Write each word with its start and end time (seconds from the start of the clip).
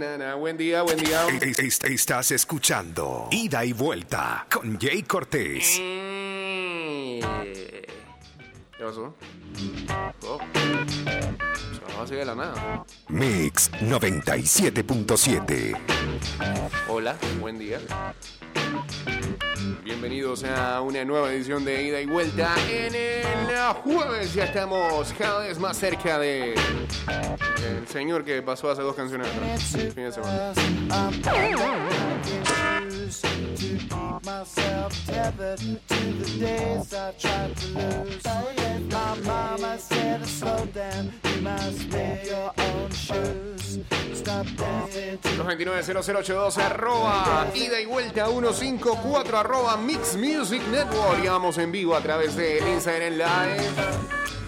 na, 0.00 0.16
na. 0.18 0.34
Buen 0.34 0.56
día, 0.56 0.82
buen 0.82 0.98
día. 0.98 1.26
Es- 1.40 1.58
es- 1.58 1.80
Estás 1.84 2.30
escuchando 2.32 3.28
Ida 3.30 3.64
y 3.64 3.72
Vuelta 3.72 4.46
con 4.52 4.78
Jay 4.80 5.02
Cortés. 5.02 5.78
Mm. 5.80 7.20
¿Qué 7.52 8.84
pasó? 8.84 9.14
Oh. 10.22 10.38
Así 12.02 12.14
de 12.14 12.24
la 12.24 12.34
nada. 12.34 12.84
Mix 13.08 13.70
97.7. 13.82 15.76
Hola, 16.88 17.16
buen 17.40 17.58
día. 17.58 17.78
Bienvenidos 19.84 20.44
a 20.44 20.80
una 20.80 21.04
nueva 21.04 21.32
edición 21.32 21.64
de 21.64 21.82
Ida 21.84 22.00
y 22.00 22.06
Vuelta. 22.06 22.54
En 22.68 22.94
el 22.94 23.74
jueves 23.82 24.34
ya 24.34 24.44
estamos 24.44 25.12
cada 25.18 25.40
vez 25.40 25.58
más 25.58 25.76
cerca 25.76 26.18
de 26.18 26.54
el 26.54 27.88
señor 27.88 28.24
que 28.24 28.42
pasó 28.42 28.70
hace 28.70 28.82
dos 28.82 28.94
canciones. 28.94 29.28
Fin 29.94 30.04
de 30.04 30.12
semana. 30.12 30.52
Myself 34.24 35.06
tethered 35.06 35.58
to 35.58 36.12
the 36.20 36.38
days 36.38 36.94
I 36.94 37.12
tried 37.18 37.56
to 37.56 37.66
lose. 37.68 38.24
My 38.92 39.18
mama 39.24 39.78
said, 39.78 40.24
slow 40.26 40.64
down, 40.66 41.12
you 41.24 41.40
must 41.42 41.88
make 41.90 42.26
your 42.26 42.52
own 42.56 42.90
shoes. 42.90 43.80
Stop 44.14 44.46
dancing 44.56 45.18
to 45.18 45.28
229-0082 45.28 46.58
arroba 46.58 47.50
ida 47.54 47.80
y 47.80 47.86
vuelta 47.86 48.28
154 48.28 49.36
arroba 49.36 49.76
Mix 49.76 50.16
Music 50.16 50.62
Network. 50.68 51.22
Ya 51.24 51.32
vamos 51.32 51.58
en 51.58 51.72
vivo 51.72 51.96
a 51.96 52.00
través 52.00 52.36
del 52.36 52.66
Instagram 52.68 53.14
Live. 53.14 54.39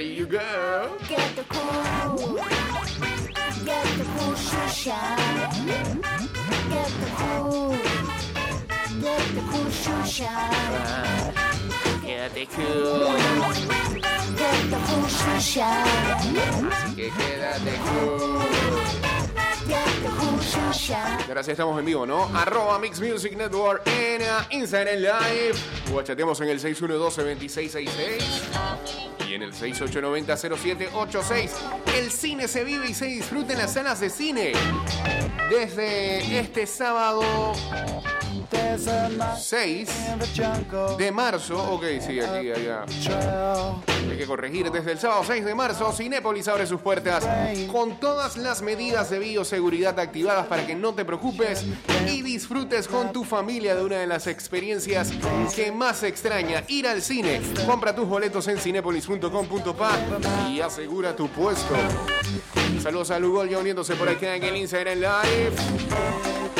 Ready 0.00 0.14
you 0.14 0.24
go. 0.24 0.96
Get 1.10 1.36
the 1.36 1.44
cool, 1.50 2.36
get 3.66 3.84
the 3.98 4.04
cool 4.16 4.34
shine. 4.72 6.00
Get 6.70 6.90
the 7.00 7.10
cool, 7.20 7.76
get 9.02 9.34
the 9.34 9.42
cool 9.50 9.70
shoe 9.70 10.04
shine. 10.06 11.34
Quédate 12.00 12.48
cool. 12.48 13.12
Get 14.40 14.70
the 14.70 14.78
cool 14.88 15.06
shine. 15.38 16.96
Que 16.96 17.10
quédate 17.10 17.76
cool. 17.84 18.40
Get 19.68 20.02
the. 20.02 20.08
Ahora 21.28 21.42
sí 21.42 21.50
estamos 21.50 21.78
en 21.78 21.84
vivo, 21.84 22.06
¿no? 22.06 22.30
Arroba 22.34 22.78
Mix 22.78 23.00
Music 23.00 23.36
Network 23.36 23.82
en 23.86 24.22
Instagram 24.50 24.96
Live. 24.96 25.58
O 25.94 26.00
chateamos 26.00 26.40
en 26.40 26.48
el 26.48 26.58
612-2666 26.58 29.09
y 29.30 29.34
en 29.34 29.42
el 29.42 29.52
6890-0786. 29.52 31.50
El 31.96 32.10
cine 32.10 32.48
se 32.48 32.64
vive 32.64 32.88
y 32.90 32.94
se 32.94 33.06
disfruta 33.06 33.52
en 33.52 33.58
las 33.58 33.74
salas 33.74 34.00
de 34.00 34.10
cine. 34.10 34.54
Desde 35.48 36.40
este 36.40 36.66
sábado 36.66 37.22
6 38.50 40.10
in 40.12 40.18
the 40.18 40.26
jungle 40.34 40.96
de 40.96 41.12
marzo. 41.12 41.56
Ok, 41.72 41.84
sí, 42.00 42.20
aquí, 42.20 42.50
allá. 42.50 42.84
Hay 44.10 44.16
que 44.16 44.26
corregir. 44.26 44.70
Desde 44.70 44.92
el 44.92 44.98
sábado 44.98 45.22
6 45.26 45.44
de 45.44 45.54
marzo, 45.54 45.92
Cinépolis 45.92 46.48
abre 46.48 46.66
sus 46.66 46.80
puertas 46.80 47.26
con 47.70 48.00
todas 48.00 48.36
las 48.36 48.62
medidas 48.62 49.10
de 49.10 49.18
bioseguridad 49.18 49.98
activadas 49.98 50.46
para 50.46 50.66
que 50.66 50.74
no 50.74 50.94
te 50.94 51.04
preocupes 51.04 51.64
y 52.06 52.22
disfrutes 52.22 52.88
con 52.88 53.12
tu 53.12 53.24
familia 53.24 53.74
de 53.74 53.84
una 53.84 53.98
de 53.98 54.06
las 54.06 54.26
experiencias 54.26 55.12
que 55.54 55.70
más 55.70 56.02
extraña, 56.02 56.64
ir 56.68 56.86
al 56.86 57.02
cine. 57.02 57.40
Compra 57.66 57.94
tus 57.94 58.08
boletos 58.08 58.48
en 58.48 58.58
cinepolis.com.pa 58.58 59.92
y 60.50 60.60
asegura 60.60 61.14
tu 61.14 61.28
puesto. 61.28 61.74
Saludos 62.82 63.10
a 63.10 63.18
Lugol 63.18 63.48
ya 63.48 63.58
uniéndose 63.58 63.94
por 63.94 64.08
acá 64.08 64.34
en 64.36 64.42
el 64.42 64.56
Instagram 64.56 64.98
Live. 64.98 66.59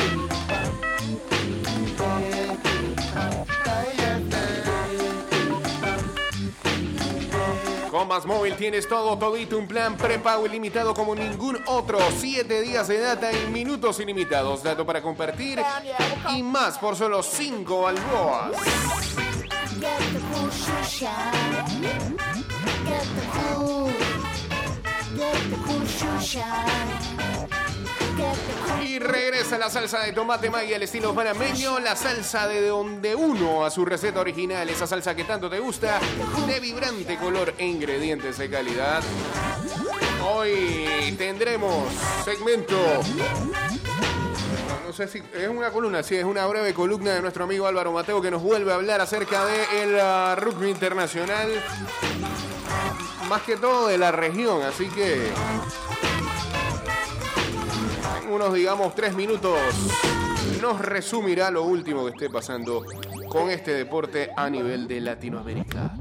Con 8.01 8.07
Más 8.07 8.25
Móvil 8.25 8.55
tienes 8.55 8.89
todo, 8.89 9.15
todito, 9.15 9.59
un 9.59 9.67
plan 9.67 9.95
prepago 9.95 10.47
ilimitado 10.47 10.95
como 10.95 11.13
ningún 11.13 11.59
otro. 11.67 11.99
Siete 12.17 12.59
días 12.61 12.87
de 12.87 12.99
data 12.99 13.31
y 13.31 13.51
minutos 13.51 13.99
ilimitados. 13.99 14.63
Dato 14.63 14.83
para 14.87 15.03
compartir 15.03 15.61
y 16.35 16.41
más 16.41 16.79
por 16.79 16.95
solo 16.95 17.21
5 17.21 17.81
balboas. 17.81 18.53
Get 26.31 27.30
Y 28.91 28.99
regresa 28.99 29.57
la 29.57 29.69
salsa 29.69 29.99
de 29.99 30.11
tomate 30.11 30.49
magia 30.49 30.75
al 30.75 30.83
estilo 30.83 31.15
panameño, 31.15 31.79
la 31.79 31.95
salsa 31.95 32.45
de 32.45 32.67
donde 32.67 33.15
uno 33.15 33.63
a 33.63 33.71
su 33.71 33.85
receta 33.85 34.19
original, 34.19 34.67
esa 34.67 34.85
salsa 34.85 35.15
que 35.15 35.23
tanto 35.23 35.49
te 35.49 35.59
gusta, 35.59 35.97
de 36.45 36.59
vibrante 36.59 37.15
color 37.15 37.53
e 37.57 37.65
ingredientes 37.65 38.37
de 38.37 38.49
calidad. 38.49 39.01
Hoy 40.29 41.15
tendremos 41.17 41.85
segmento. 42.25 42.75
No, 44.85 44.91
sé 44.91 45.07
si 45.07 45.23
es 45.35 45.47
una 45.47 45.71
columna, 45.71 46.03
sí, 46.03 46.17
es 46.17 46.25
una 46.25 46.45
breve 46.47 46.73
columna 46.73 47.13
de 47.13 47.21
nuestro 47.21 47.45
amigo 47.45 47.67
Álvaro 47.67 47.93
Mateo 47.93 48.21
que 48.21 48.29
nos 48.29 48.43
vuelve 48.43 48.73
a 48.73 48.75
hablar 48.75 48.99
acerca 48.99 49.45
del 49.45 49.97
ah, 50.01 50.35
rugby 50.37 50.69
internacional, 50.69 51.49
más 53.29 53.41
que 53.43 53.55
todo 53.55 53.87
de 53.87 53.97
la 53.97 54.11
región, 54.11 54.61
así 54.63 54.89
que 54.89 55.31
unos, 58.31 58.53
digamos, 58.53 58.95
tres 58.95 59.13
minutos 59.13 59.57
nos 60.61 60.79
resumirá 60.79 61.51
lo 61.51 61.63
último 61.63 62.05
que 62.05 62.11
esté 62.11 62.29
pasando 62.29 62.85
con 63.29 63.49
este 63.49 63.73
deporte 63.73 64.31
a 64.35 64.49
nivel 64.49 64.87
de 64.87 65.01
Latinoamérica. 65.01 65.95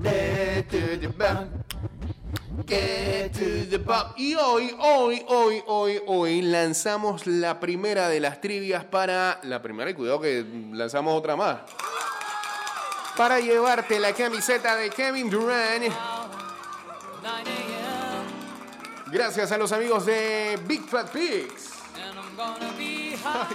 Y 4.16 4.34
hoy, 4.34 4.76
hoy, 4.78 5.24
hoy, 5.26 5.62
hoy, 5.66 6.02
hoy 6.06 6.42
lanzamos 6.42 7.26
la 7.26 7.58
primera 7.58 8.08
de 8.08 8.20
las 8.20 8.40
trivias 8.40 8.84
para... 8.84 9.40
La 9.42 9.60
primera, 9.62 9.90
y 9.90 9.94
cuidado 9.94 10.20
que 10.20 10.44
lanzamos 10.72 11.18
otra 11.18 11.36
más. 11.36 11.60
Para 13.16 13.40
llevarte 13.40 13.98
la 13.98 14.12
camiseta 14.12 14.76
de 14.76 14.90
Kevin 14.90 15.30
Durant. 15.30 15.84
Gracias 19.06 19.50
a 19.50 19.58
los 19.58 19.72
amigos 19.72 20.06
de 20.06 20.58
Big 20.66 20.82
Fat 20.82 21.10
Pigs. 21.10 21.79
Gonna 22.40 22.72
be 22.78 23.12
high 23.22 23.50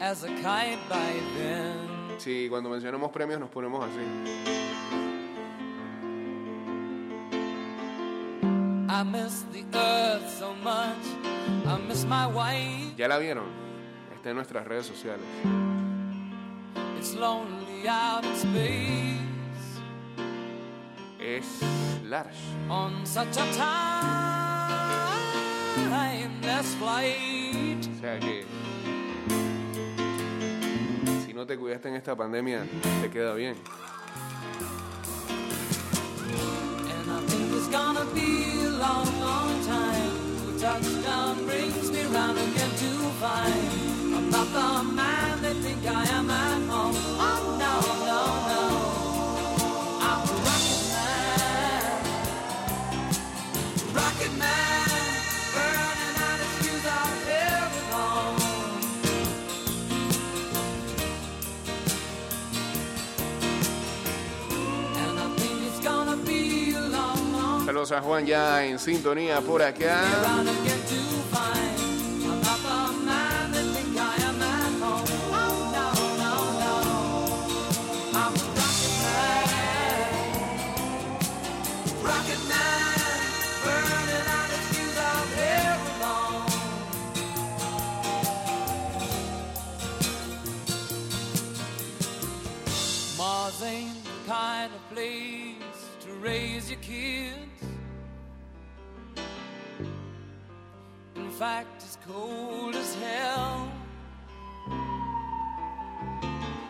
as 0.00 0.24
a 0.24 0.28
kite 0.42 0.78
by 0.88 1.12
then. 1.38 1.88
Sí, 2.18 2.48
cuando 2.48 2.68
mencionamos 2.68 3.12
premios 3.12 3.38
nos 3.38 3.48
ponemos 3.48 3.84
así. 3.84 4.00
I 8.88 9.04
miss 9.04 9.44
the 9.52 9.64
earth 9.78 10.28
so 10.36 10.52
much. 10.64 10.98
I 11.64 11.78
miss 11.86 12.04
my 12.04 12.26
wife. 12.26 12.96
¿Ya 12.96 13.06
la 13.06 13.18
vieron? 13.18 13.46
Está 14.12 14.30
en 14.30 14.36
nuestras 14.36 14.66
redes 14.66 14.86
sociales. 14.86 15.24
It's 16.98 17.14
lonely 17.14 17.86
out 17.88 18.24
in 18.24 18.34
space 18.34 19.20
Es 21.20 21.62
Large. 22.02 22.36
on 22.68 23.06
such 23.06 23.36
a 23.38 25.19
timeless 25.74 26.74
flight. 26.76 27.86
O 27.96 28.00
sea 28.00 28.18
que... 28.18 28.44
Si 31.24 31.32
no 31.32 31.46
te 31.46 31.56
cuidaste 31.56 31.88
en 31.88 31.94
esta 31.94 32.16
pandemia, 32.16 32.66
te 33.00 33.10
queda 33.10 33.34
bien. 33.34 33.56
And 36.92 37.10
I 37.10 37.20
think 37.26 37.52
it's 37.52 37.68
gonna 37.68 38.04
be 38.14 38.66
a 38.66 38.70
long, 38.70 39.20
long 39.20 39.64
time. 39.66 40.30
till 40.50 40.58
Touchdown 40.58 41.46
brings 41.46 41.90
me 41.90 42.02
round 42.04 42.38
again 42.38 42.70
to 42.70 43.10
find 43.20 44.14
I'm 44.14 44.30
not 44.30 44.46
the 44.52 44.82
man 44.92 45.42
they 45.42 45.54
think 45.54 45.86
I 45.86 46.04
am 46.08 46.30
at 46.30 46.62
home. 46.68 46.94
Oh 46.96 47.56
no, 47.62 47.80
no, 48.10 48.20
no. 48.50 48.62
I'm 50.08 50.20
a 50.28 50.32
rocket 50.46 50.82
man. 50.92 51.92
Rocket 53.94 54.32
man. 54.38 54.59
Kind 94.30 94.72
of 94.72 94.94
place 94.94 95.88
to 96.00 96.12
raise 96.22 96.70
your 96.70 96.78
kids. 96.80 97.49
Fact, 101.40 101.82
it's 101.82 101.96
cold 102.06 102.76
as 102.76 102.94
hell. 103.00 103.66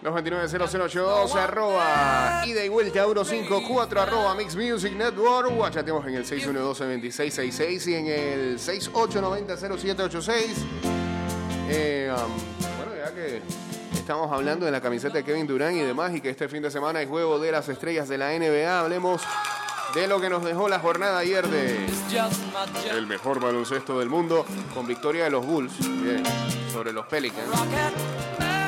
229-0082 0.05 1.35
arroba 1.35 2.43
ida 2.47 2.65
y 2.65 2.69
vuelta 2.69 3.05
154 3.05 4.01
arroba 4.01 4.35
Mix 4.37 4.55
Music 4.55 4.93
Network 4.93 5.51
o 5.59 5.69
chateamos 5.69 6.07
en 6.07 6.15
el 6.15 6.25
612-2666 6.25 7.87
y 7.89 7.95
en 7.95 8.07
el 8.07 8.59
6890-0786 8.59 10.33
eh, 11.69 12.15
um, 12.17 12.33
bueno 12.79 12.93
ya 12.97 13.13
que 13.13 13.43
estamos 13.93 14.33
hablando 14.33 14.65
de 14.65 14.73
la 14.73 14.81
camiseta 14.81 15.19
de 15.19 15.25
Kevin 15.25 15.47
Durant 15.49 15.77
y 15.77 15.81
demás 15.81 16.15
y 16.15 16.23
que 16.23 16.31
este 16.31 16.49
fin 16.49 16.63
de 16.63 16.71
semana 16.71 17.01
hay 17.01 17.07
juego 17.07 17.39
de 17.39 17.53
las 17.53 17.69
estrellas 17.69 18.09
de 18.09 18.17
la 18.17 18.31
NBA 18.31 18.81
hablemos 18.81 19.21
de 19.95 20.07
lo 20.07 20.21
que 20.21 20.31
nos 20.31 20.45
dejó 20.45 20.69
la 20.69 20.79
jornada 20.79 21.19
ayer 21.19 21.47
de 21.49 21.87
el 22.91 23.07
mejor 23.07 23.41
baloncesto 23.41 23.99
del 23.99 24.09
mundo 24.09 24.45
con 24.75 24.87
victoria 24.87 25.25
de 25.25 25.31
los 25.31 25.45
Bulls 25.45 25.73
sobre 26.73 26.93
los 26.93 27.07
Pelicans 27.07 27.47
rocket 27.49 28.39
man. 28.39 28.61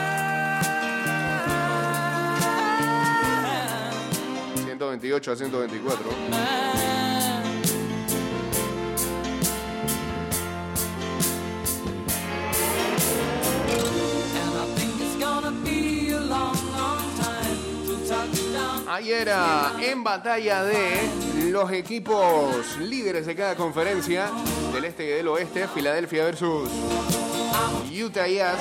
128 4.65 5.33
a 5.33 5.37
124 5.37 6.82
touchdown. 18.93 19.03
Ayer 19.03 19.31
ah, 19.31 19.73
en 19.81 20.05
batalla 20.05 20.65
de 20.65 21.51
los 21.51 21.71
equipos 21.73 22.77
líderes 22.79 23.27
de 23.27 23.35
cada 23.35 23.57
conferencia 23.57 24.31
del 24.73 24.85
este 24.85 25.05
y 25.05 25.09
del 25.09 25.29
oeste, 25.29 25.67
Filadelfia 25.69 26.25
versus 26.25 26.69
Utah 27.91 28.27
Jazz, 28.27 28.59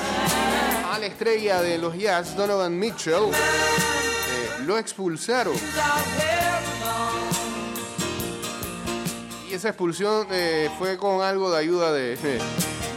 a 0.89 0.99
la 0.99 1.05
estrella 1.05 1.61
de 1.61 1.77
los 1.77 1.97
Jazz, 1.97 2.35
Donovan 2.35 2.77
Mitchell, 2.77 3.23
eh, 3.23 4.63
lo 4.65 4.77
expulsaron. 4.77 5.55
Y 9.49 9.53
esa 9.53 9.69
expulsión 9.69 10.27
eh, 10.31 10.69
fue 10.77 10.97
con 10.97 11.21
algo 11.21 11.51
de 11.51 11.57
ayuda 11.59 11.91
de, 11.91 12.17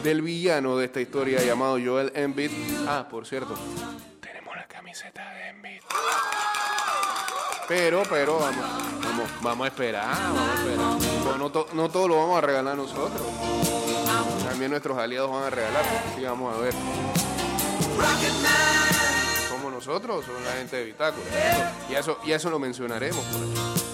del 0.05 0.23
villano 0.23 0.77
de 0.77 0.87
esta 0.87 1.01
historia 1.01 1.43
llamado 1.43 1.79
Joel 1.85 2.13
Embiid. 2.15 2.51
Ah, 2.87 3.09
por 3.11 3.27
cierto, 3.27 3.55
tenemos 4.21 4.55
la 4.55 4.67
camiseta 4.69 5.33
de 5.33 5.49
Embiid. 5.49 5.81
Pero, 7.67 8.03
pero, 8.09 8.39
vamos, 8.39 8.65
vamos, 9.03 9.31
vamos 9.41 9.65
a 9.65 9.69
esperar, 9.69 10.07
vamos 10.07 10.49
a 10.49 10.55
esperar. 10.55 11.39
No, 11.39 11.39
no, 11.39 11.67
no 11.73 11.89
todo 11.89 12.09
lo 12.09 12.17
vamos 12.19 12.39
a 12.39 12.41
regalar 12.43 12.77
nosotros. 12.77 13.23
También 14.47 14.71
nuestros 14.71 14.99
aliados 14.99 15.31
van 15.31 15.45
a 15.45 15.51
regalar. 15.51 15.85
Sí, 16.15 16.23
vamos 16.23 16.55
a 16.55 16.59
ver. 16.61 16.75
Somos 19.49 19.73
nosotros, 19.73 20.25
son 20.27 20.45
la 20.45 20.53
gente 20.53 20.77
de 20.77 20.85
Bitácora. 20.85 21.73
Y 21.89 21.95
eso, 21.95 22.19
y 22.25 22.33
eso 22.33 22.51
lo 22.51 22.59
mencionaremos. 22.59 23.25
por 23.25 23.43
ahí. 23.43 23.85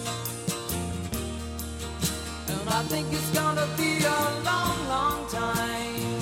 And 2.50 2.68
I 2.68 2.82
think 2.88 3.12
it's 3.12 3.30
gonna 3.30 3.66
be 3.76 4.04
a 4.04 4.44
long, 4.44 4.88
long 4.88 5.26
time. 5.28 6.20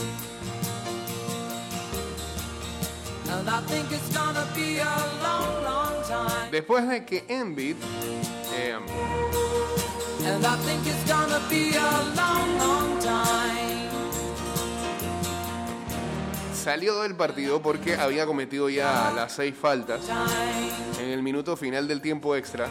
And 3.30 3.48
I 3.48 3.60
think 3.62 3.90
it's 3.92 4.08
gonna 4.16 4.46
be 4.54 4.78
a 4.78 5.22
long, 5.22 5.64
long. 5.64 5.88
Después 6.50 6.88
de 6.88 7.05
que 7.05 7.25
eh, 7.29 8.76
long 12.15 12.99
time. 13.00 13.88
salió 16.69 17.00
del 17.00 17.15
partido 17.15 17.62
porque 17.62 17.94
había 17.94 18.26
cometido 18.26 18.69
ya 18.69 19.11
las 19.17 19.32
seis 19.32 19.55
faltas 19.59 20.03
en 21.00 21.09
el 21.09 21.23
minuto 21.23 21.56
final 21.56 21.88
del 21.88 22.03
tiempo 22.03 22.37
extra. 22.37 22.69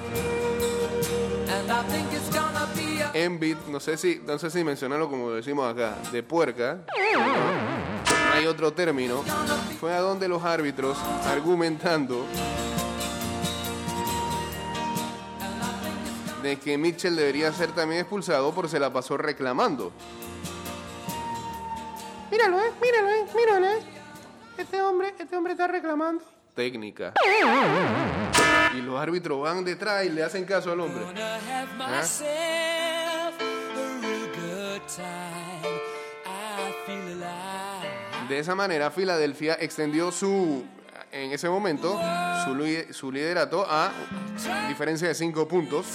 Embiid, 3.14 3.58
no 3.70 3.80
sé 3.80 3.98
si, 3.98 4.22
no 4.24 4.38
sé 4.38 4.52
si 4.52 4.64
mencionarlo 4.64 5.10
como 5.10 5.32
decimos 5.32 5.74
acá, 5.74 5.96
de 6.12 6.22
puerca. 6.22 6.82
No 7.16 8.34
hay 8.36 8.46
otro 8.46 8.72
término. 8.72 9.24
Fue 9.80 9.94
a 9.94 10.02
donde 10.02 10.28
los 10.28 10.44
árbitros 10.44 10.96
argumentando 11.26 12.24
de 16.42 16.57
que 16.57 16.78
Mitchell 16.78 17.16
debería 17.16 17.51
ser 17.51 17.72
también 17.72 18.01
expulsado 18.01 18.54
porque 18.54 18.72
se 18.72 18.80
la 18.80 18.92
pasó 18.92 19.18
reclamando. 19.18 19.92
Míralo, 22.31 22.60
eh, 22.60 22.72
míralo, 22.81 23.10
eh, 23.10 23.25
míralo, 23.36 23.68
eh. 23.68 23.80
Este 24.57 24.81
hombre, 24.81 25.13
este 25.18 25.36
hombre 25.36 25.54
está 25.54 25.68
reclamando. 25.68 26.24
Técnica. 26.56 27.13
Y 28.75 28.81
los 28.81 29.00
árbitros 29.00 29.39
van 29.42 29.63
detrás 29.63 30.06
y 30.06 30.10
le 30.10 30.24
hacen 30.24 30.44
caso 30.45 30.72
al 30.72 30.80
hombre. 30.80 31.04
gonna 31.06 31.36
have 31.36 31.72
myself 31.78 33.39
a 33.39 34.00
real 34.01 34.28
good 34.34 34.81
time. 34.88 35.78
I 36.25 36.74
feel 36.86 37.24
alive. 37.24 38.28
De 38.28 38.39
esa 38.39 38.56
manera, 38.56 38.89
Filadelfia 38.89 39.54
extendió 39.60 40.12
su, 40.12 40.66
en 41.12 41.31
ese 41.31 41.50
momento, 41.50 42.00
su, 42.45 42.56
li- 42.56 42.94
su 42.94 43.12
liderato 43.12 43.65
a 43.68 43.92
diferencia 44.68 45.07
de 45.07 45.15
5 45.15 45.48
puntos. 45.48 45.86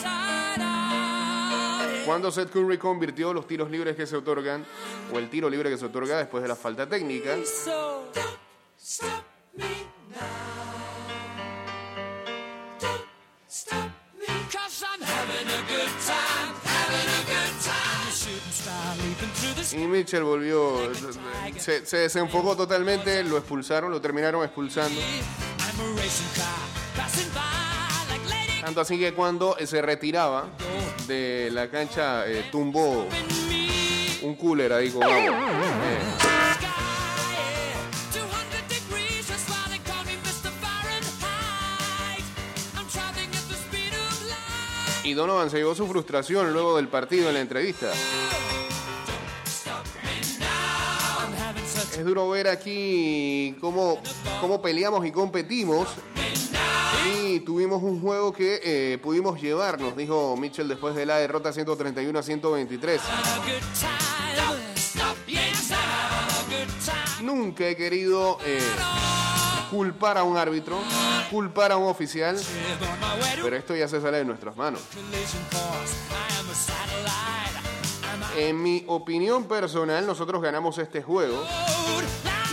Cuando 2.04 2.32
Seth 2.32 2.50
Curry 2.50 2.78
convirtió 2.78 3.32
los 3.32 3.46
tiros 3.46 3.70
libres 3.70 3.94
que 3.94 4.06
se 4.06 4.16
otorgan, 4.16 4.64
o 5.12 5.18
el 5.18 5.30
tiro 5.30 5.48
libre 5.48 5.70
que 5.70 5.78
se 5.78 5.84
otorga 5.86 6.18
después 6.18 6.42
de 6.42 6.48
la 6.48 6.56
falta 6.56 6.88
técnica, 6.88 7.36
y 19.74 19.86
Mitchell 19.86 20.22
volvió, 20.22 20.76
se, 21.58 21.86
se 21.86 21.96
desenfocó 21.96 22.56
totalmente, 22.56 23.22
lo 23.24 23.38
expulsaron, 23.38 23.90
lo 23.90 24.00
terminaron 24.00 24.44
expulsando. 24.44 25.00
Tanto 28.60 28.80
así 28.80 28.98
que 28.98 29.12
cuando 29.12 29.56
se 29.64 29.82
retiraba 29.82 30.46
de 31.06 31.50
la 31.52 31.68
cancha, 31.68 32.26
eh, 32.28 32.48
tumbó 32.52 33.06
un 34.22 34.36
cooler 34.36 34.72
ahí 34.72 34.90
con 34.90 35.02
agua. 35.02 35.16
Eh, 35.18 35.98
Sky, 36.54 36.60
yeah. 36.60 36.70
200 38.12 38.68
degrees, 38.68 39.26
that's 39.26 39.48
why 39.48 39.68
they 39.68 39.78
call 39.80 40.04
me 40.04 40.12
Mr. 40.22 40.52
Fahrenheit. 40.60 42.22
I'm 42.76 42.86
traveling 42.88 43.30
at 43.34 43.48
the 43.48 43.56
speed 43.56 43.92
of 43.92 44.28
light. 44.28 45.04
Y 45.04 45.14
Donovan 45.14 45.50
se 45.50 45.56
llevó 45.56 45.74
su 45.74 45.88
frustración 45.88 46.52
luego 46.52 46.76
del 46.76 46.86
partido 46.86 47.28
en 47.28 47.34
la 47.34 47.40
entrevista. 47.40 47.90
Es 51.96 52.04
duro 52.04 52.28
ver 52.30 52.48
aquí 52.48 53.54
cómo, 53.60 54.00
cómo 54.40 54.62
peleamos 54.62 55.04
y 55.06 55.12
competimos. 55.12 55.88
Y 57.24 57.40
tuvimos 57.40 57.82
un 57.82 58.00
juego 58.00 58.32
que 58.32 58.60
eh, 58.62 58.98
pudimos 58.98 59.40
llevarnos, 59.40 59.96
dijo 59.96 60.36
Mitchell 60.36 60.68
después 60.68 60.94
de 60.94 61.04
la 61.06 61.16
derrota 61.18 61.52
131 61.52 62.18
a 62.18 62.22
123. 62.22 63.00
a 63.00 63.04
good 63.38 63.60
time. 63.78 63.92
Don't 64.36 64.78
stop, 64.78 65.16
yes, 65.26 65.70
I'm 65.70 65.78
having 65.78 66.56
a 66.56 66.64
good 66.64 66.72
time. 66.84 67.26
Nunca 67.26 67.68
he 67.68 67.76
querido 67.76 68.38
eh, 68.44 68.60
culpar 69.70 70.18
a 70.18 70.24
un 70.24 70.36
árbitro, 70.36 70.78
culpar 71.30 71.72
a 71.72 71.76
un 71.76 71.88
oficial, 71.88 72.38
pero 73.42 73.56
esto 73.56 73.74
ya 73.76 73.88
se 73.88 74.00
sale 74.00 74.18
de 74.18 74.24
nuestras 74.24 74.56
manos. 74.56 74.80
En 78.36 78.62
mi 78.62 78.84
opinión 78.86 79.44
personal, 79.44 80.06
nosotros 80.06 80.40
ganamos 80.40 80.78
este 80.78 81.02
juego 81.02 81.44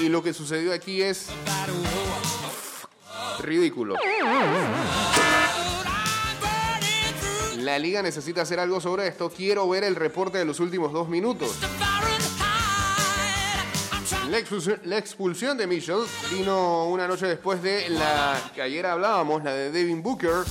y 0.01 0.09
lo 0.09 0.21
que 0.21 0.33
sucedió 0.33 0.73
aquí 0.73 1.01
es 1.01 1.27
ridículo. 3.39 3.95
La 7.57 7.79
liga 7.79 8.01
necesita 8.01 8.41
hacer 8.41 8.59
algo 8.59 8.81
sobre 8.81 9.07
esto. 9.07 9.29
Quiero 9.29 9.67
ver 9.69 9.83
el 9.83 9.95
reporte 9.95 10.37
de 10.37 10.45
los 10.45 10.59
últimos 10.59 10.91
dos 10.91 11.07
minutos. 11.07 11.51
La 14.29 14.37
expulsión, 14.37 14.79
la 14.83 14.97
expulsión 14.97 15.57
de 15.57 15.65
Mitchell 15.65 16.03
vino 16.31 16.85
una 16.85 17.07
noche 17.07 17.25
después 17.25 17.63
de 17.63 17.89
la 17.89 18.39
que 18.53 18.61
ayer 18.61 18.85
hablábamos, 18.85 19.43
la 19.43 19.53
de 19.53 19.71
Devin 19.71 20.03
Booker, 20.03 20.45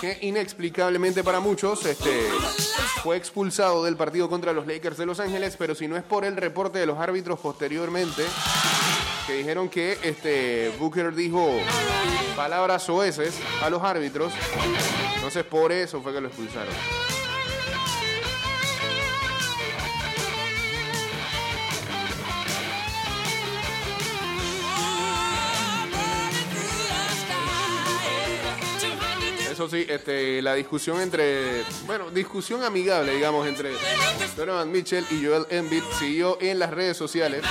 que 0.00 0.18
inexplicablemente 0.22 1.24
para 1.24 1.40
muchos 1.40 1.84
este, 1.86 2.28
fue 3.02 3.16
expulsado 3.16 3.84
del 3.84 3.96
partido 3.96 4.28
contra 4.28 4.52
los 4.52 4.66
Lakers 4.66 4.96
de 4.96 5.06
Los 5.06 5.20
Ángeles, 5.20 5.56
pero 5.58 5.74
si 5.74 5.88
no 5.88 5.96
es 5.96 6.02
por 6.02 6.24
el 6.24 6.36
reporte 6.36 6.78
de 6.78 6.86
los 6.86 6.98
árbitros 6.98 7.38
posteriormente, 7.40 8.24
que 9.26 9.34
dijeron 9.34 9.68
que 9.68 9.98
este, 10.02 10.72
Booker 10.78 11.14
dijo 11.14 11.60
palabras 12.36 12.84
soeces 12.84 13.38
a 13.62 13.70
los 13.70 13.82
árbitros, 13.82 14.32
entonces 15.16 15.44
por 15.44 15.72
eso 15.72 16.00
fue 16.00 16.12
que 16.12 16.20
lo 16.20 16.28
expulsaron. 16.28 17.15
Eso 29.56 29.70
sí, 29.70 29.86
este, 29.88 30.42
la 30.42 30.52
discusión 30.52 31.00
entre, 31.00 31.62
bueno, 31.86 32.10
discusión 32.10 32.62
amigable, 32.62 33.14
digamos, 33.14 33.48
entre 33.48 33.72
Donovan 34.36 34.70
Mitchell 34.70 35.02
y 35.10 35.24
Joel 35.24 35.46
Embiid 35.48 35.82
siguió 35.98 36.36
en 36.42 36.58
las 36.58 36.70
redes 36.70 36.98
sociales. 36.98 37.42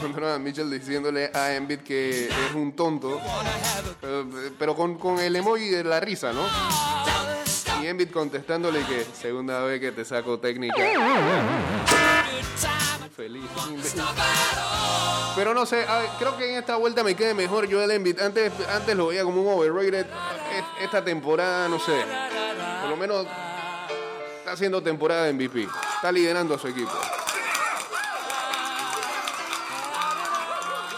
Donovan 0.00 0.42
Mitchell 0.42 0.70
diciéndole 0.70 1.30
a 1.34 1.52
Embiid 1.52 1.80
que 1.80 2.28
es 2.28 2.54
un 2.54 2.74
tonto, 2.74 3.20
pero, 4.00 4.26
pero 4.58 4.74
con, 4.74 4.96
con 4.96 5.18
el 5.18 5.36
emoji 5.36 5.68
de 5.68 5.84
la 5.84 6.00
risa, 6.00 6.32
¿no? 6.32 6.46
Y 7.82 7.86
Embiid 7.86 8.08
contestándole 8.08 8.80
que 8.86 9.04
segunda 9.12 9.60
vez 9.60 9.78
que 9.78 9.92
te 9.92 10.06
saco 10.06 10.38
técnica. 10.38 10.82
Feliz. 13.16 13.44
Pero 15.36 15.54
no 15.54 15.64
sé, 15.66 15.86
creo 16.18 16.36
que 16.36 16.50
en 16.52 16.58
esta 16.58 16.76
vuelta 16.76 17.04
me 17.04 17.14
quede 17.14 17.32
mejor 17.34 17.70
Joel 17.70 17.90
Embiid. 17.92 18.20
Antes, 18.20 18.52
antes 18.68 18.96
lo 18.96 19.08
veía 19.08 19.22
como 19.24 19.42
un 19.42 19.52
overrated. 19.60 20.06
Es- 20.06 20.82
Esta 20.84 21.04
temporada, 21.04 21.68
no 21.68 21.78
sé. 21.78 22.04
Por 22.80 22.90
lo 22.90 22.96
menos 22.96 23.26
está 24.38 24.52
haciendo 24.52 24.82
temporada 24.82 25.24
de 25.24 25.32
MVP. 25.32 25.62
Está 25.96 26.10
liderando 26.10 26.54
a 26.54 26.58
su 26.58 26.68
equipo. 26.68 26.92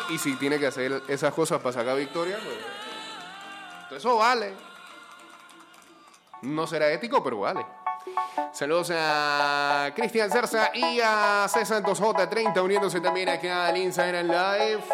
Y 0.08 0.18
si 0.18 0.36
tiene 0.36 0.58
que 0.58 0.66
hacer 0.68 1.02
esas 1.08 1.34
cosas 1.34 1.60
para 1.60 1.72
sacar 1.72 1.96
victoria, 1.96 2.38
pues. 2.42 2.56
pues 3.88 4.00
Eso 4.00 4.16
vale. 4.16 4.54
No 6.42 6.66
será 6.66 6.90
ético, 6.92 7.22
pero 7.24 7.40
vale. 7.40 7.66
Saludos 8.52 8.92
a 8.94 9.90
Cristian 9.94 10.30
Cerza 10.30 10.70
y 10.74 11.00
a 11.02 11.46
C. 11.48 11.64
Santos 11.66 12.00
J30 12.00 12.62
uniéndose 12.62 13.00
también 13.00 13.28
acá 13.28 13.66
al 13.66 13.76
Instagram 13.76 14.26
Live. 14.26 14.84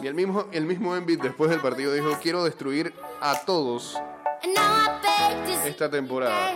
Y 0.00 0.06
el 0.06 0.14
mismo, 0.14 0.46
el 0.50 0.64
mismo 0.64 0.94
después 0.94 1.50
del 1.50 1.60
partido 1.60 1.92
dijo, 1.92 2.18
quiero 2.20 2.42
destruir 2.42 2.92
a 3.20 3.40
todos 3.44 4.00
esta 5.64 5.88
temporada. 5.88 6.52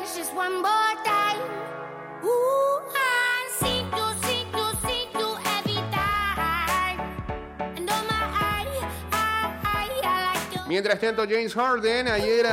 Mientras 10.76 11.00
tanto, 11.00 11.22
James 11.22 11.54
Harden 11.54 12.06
ayer 12.06 12.44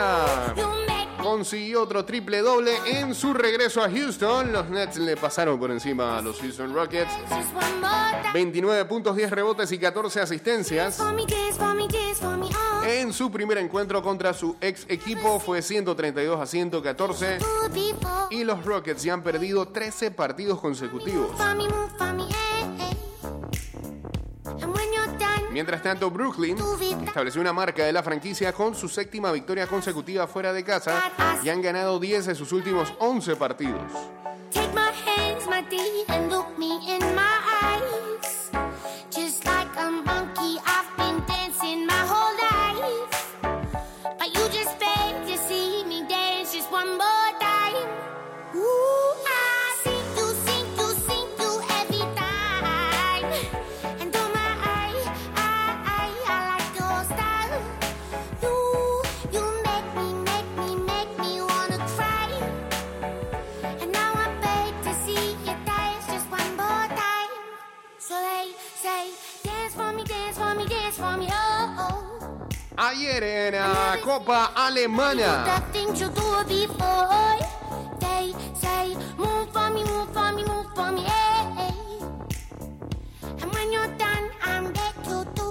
consiguió 1.22 1.82
otro 1.82 2.06
triple 2.06 2.40
doble 2.40 2.72
en 2.86 3.14
su 3.14 3.34
regreso 3.34 3.84
a 3.84 3.90
Houston. 3.90 4.54
Los 4.54 4.70
Nets 4.70 4.96
le 4.96 5.18
pasaron 5.18 5.60
por 5.60 5.70
encima 5.72 6.20
a 6.20 6.22
los 6.22 6.40
Houston 6.40 6.74
Rockets. 6.74 7.12
dance 7.30 7.36
just 7.36 7.54
one 7.54 7.82
more 7.82 8.22
time. 8.22 8.32
29 8.32 8.86
puntos, 8.86 9.18
10 9.18 9.30
rebotes 9.30 9.70
y 9.74 9.78
14 9.78 10.22
asistencias. 10.22 11.02
En 12.86 13.12
su 13.12 13.30
primer 13.30 13.58
encuentro 13.58 14.02
contra 14.02 14.32
su 14.32 14.56
ex 14.62 14.86
equipo 14.88 15.38
fue 15.42 15.62
132 15.62 16.40
a 16.40 16.46
114 16.46 17.40
Ooh, 17.40 17.70
before. 17.74 18.28
y 18.32 18.46
los 18.46 18.64
Rockets 18.64 19.04
ya 19.04 19.16
han 19.16 19.22
perdido 19.22 19.68
13 19.68 20.12
partidos 20.12 20.62
consecutivos. 20.62 21.32
Mientras 25.54 25.84
tanto, 25.84 26.10
Brooklyn 26.10 26.58
estableció 27.06 27.40
una 27.40 27.54
marca 27.54 27.86
de 27.86 27.94
la 27.94 28.02
franquicia 28.02 28.52
con 28.54 28.74
su 28.74 28.90
séptima 28.90 29.32
victoria 29.32 29.68
consecutiva 29.68 30.26
fuera 30.26 30.52
de 30.52 30.64
casa 30.64 31.12
y 31.44 31.50
han 31.50 31.62
ganado 31.62 32.00
10 32.00 32.26
de 32.26 32.34
sus 32.34 32.52
últimos 32.52 32.92
11 32.98 33.36
partidos. 33.36 33.92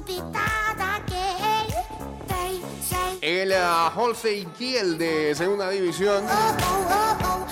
Be 0.07 0.19
that 0.33 1.03
again. 1.07 1.67
They 2.29 2.61
say, 2.81 3.19
el 3.23 3.53
Holstein 3.91 4.51
Kiel 4.53 4.99
de 4.99 5.35
segunda 5.35 5.69
división 5.71 6.25
oh, 6.29 6.57
oh, 6.61 7.47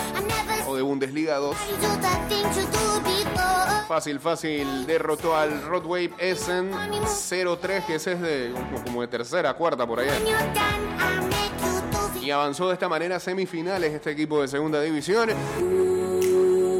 oh, 0.66 0.70
o 0.70 0.76
de 0.76 0.82
Bundesliga 0.82 1.36
2. 1.36 1.56
Fácil, 3.90 4.20
fácil, 4.20 4.86
derrotó 4.86 5.34
al 5.34 5.62
Rodwave 5.64 6.12
Essen 6.18 6.70
0-3, 6.72 7.84
que 7.84 7.96
es 7.96 8.04
de 8.04 8.54
como- 8.84 9.00
de 9.00 9.08
tercera, 9.08 9.52
cuarta 9.54 9.84
por 9.84 9.98
allá. 9.98 10.12
Y 12.22 12.30
avanzó 12.30 12.68
de 12.68 12.74
esta 12.74 12.88
manera 12.88 13.16
a 13.16 13.18
semifinales 13.18 13.92
este 13.92 14.12
equipo 14.12 14.40
de 14.42 14.46
segunda 14.46 14.80
división. 14.80 15.30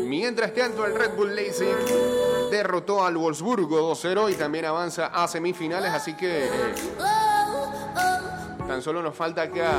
Mientras 0.09 0.55
tanto, 0.55 0.87
el 0.87 0.95
Red 0.95 1.17
Bull 1.17 1.35
Leipzig 1.35 1.75
derrotó 2.53 3.05
al 3.05 3.17
Wolfsburgo 3.17 3.81
2-0 3.81 4.31
y 4.31 4.35
también 4.35 4.67
avanza 4.67 5.07
a 5.07 5.27
semifinales, 5.27 5.91
así 5.91 6.15
que 6.17 6.45
eh, 6.45 6.51
tan 8.69 8.81
solo 8.83 9.03
nos 9.03 9.17
falta 9.17 9.43
acá 9.43 9.73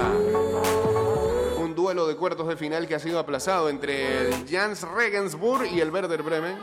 un 1.60 1.74
duelo 1.76 2.08
de 2.08 2.16
cuartos 2.18 2.50
de 2.50 2.58
final 2.58 2.90
que 2.90 2.96
ha 2.96 3.00
sido 3.00 3.20
aplazado 3.20 3.70
entre 3.70 4.28
el 4.28 4.46
Jans 4.50 4.82
Regensburg 4.82 5.68
y 5.72 5.80
el 5.80 5.92
Werder 5.92 6.24
Bremen. 6.24 6.58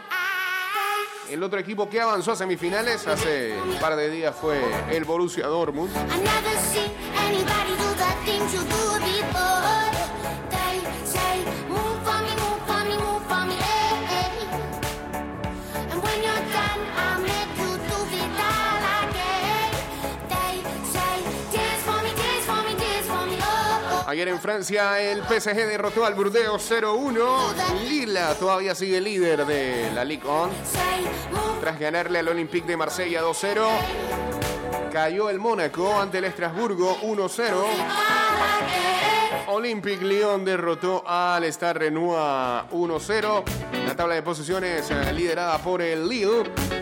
El 1.31 1.43
otro 1.43 1.59
equipo 1.59 1.91
que 1.91 2.01
avanzó 2.01 2.33
a 2.33 2.37
semifinales 2.37 3.07
hace 3.07 3.53
un 3.61 3.79
par 3.79 3.97
de 3.97 4.11
días 4.11 4.35
fue 4.35 4.59
el 4.91 5.05
Borussia 5.05 5.47
Dortmund. 5.47 5.91
Ayer 24.09 24.29
en 24.29 24.41
Francia 24.41 24.99
el 25.03 25.23
PSG 25.23 25.55
derrotó 25.55 26.07
al 26.07 26.15
Burdeos 26.15 26.71
0-1. 26.71 27.83
Lila 27.91 28.35
todavía 28.37 28.75
sigue 28.75 29.03
líder 29.03 29.45
de 29.45 29.91
la 29.95 30.03
Ligue 30.03 30.27
1 30.27 30.51
Say, 30.65 31.05
move 31.31 31.61
tras 31.61 31.79
ganarle 31.79 32.21
al 32.21 32.29
Olympique 32.29 32.67
de 32.67 32.79
Marsella 32.79 33.21
2-0. 33.21 33.67
Cayó 34.91 35.29
el 35.29 35.39
Mónaco 35.39 36.01
ante 36.01 36.17
el 36.19 36.25
Estrasburgo 36.25 36.97
1-0. 37.03 37.53
Olympique 39.49 40.03
Lyon 40.03 40.43
derrotó 40.43 41.07
al 41.07 41.45
Stade 41.45 41.75
Renoir 41.75 42.65
1-0. 42.71 43.43
La 43.87 43.95
tabla 43.95 44.15
de 44.15 44.23
posiciones 44.23 44.91
eh, 44.91 45.13
liderada 45.13 45.59
por 45.59 45.83
el 45.83 46.09
Lille. 46.09 46.78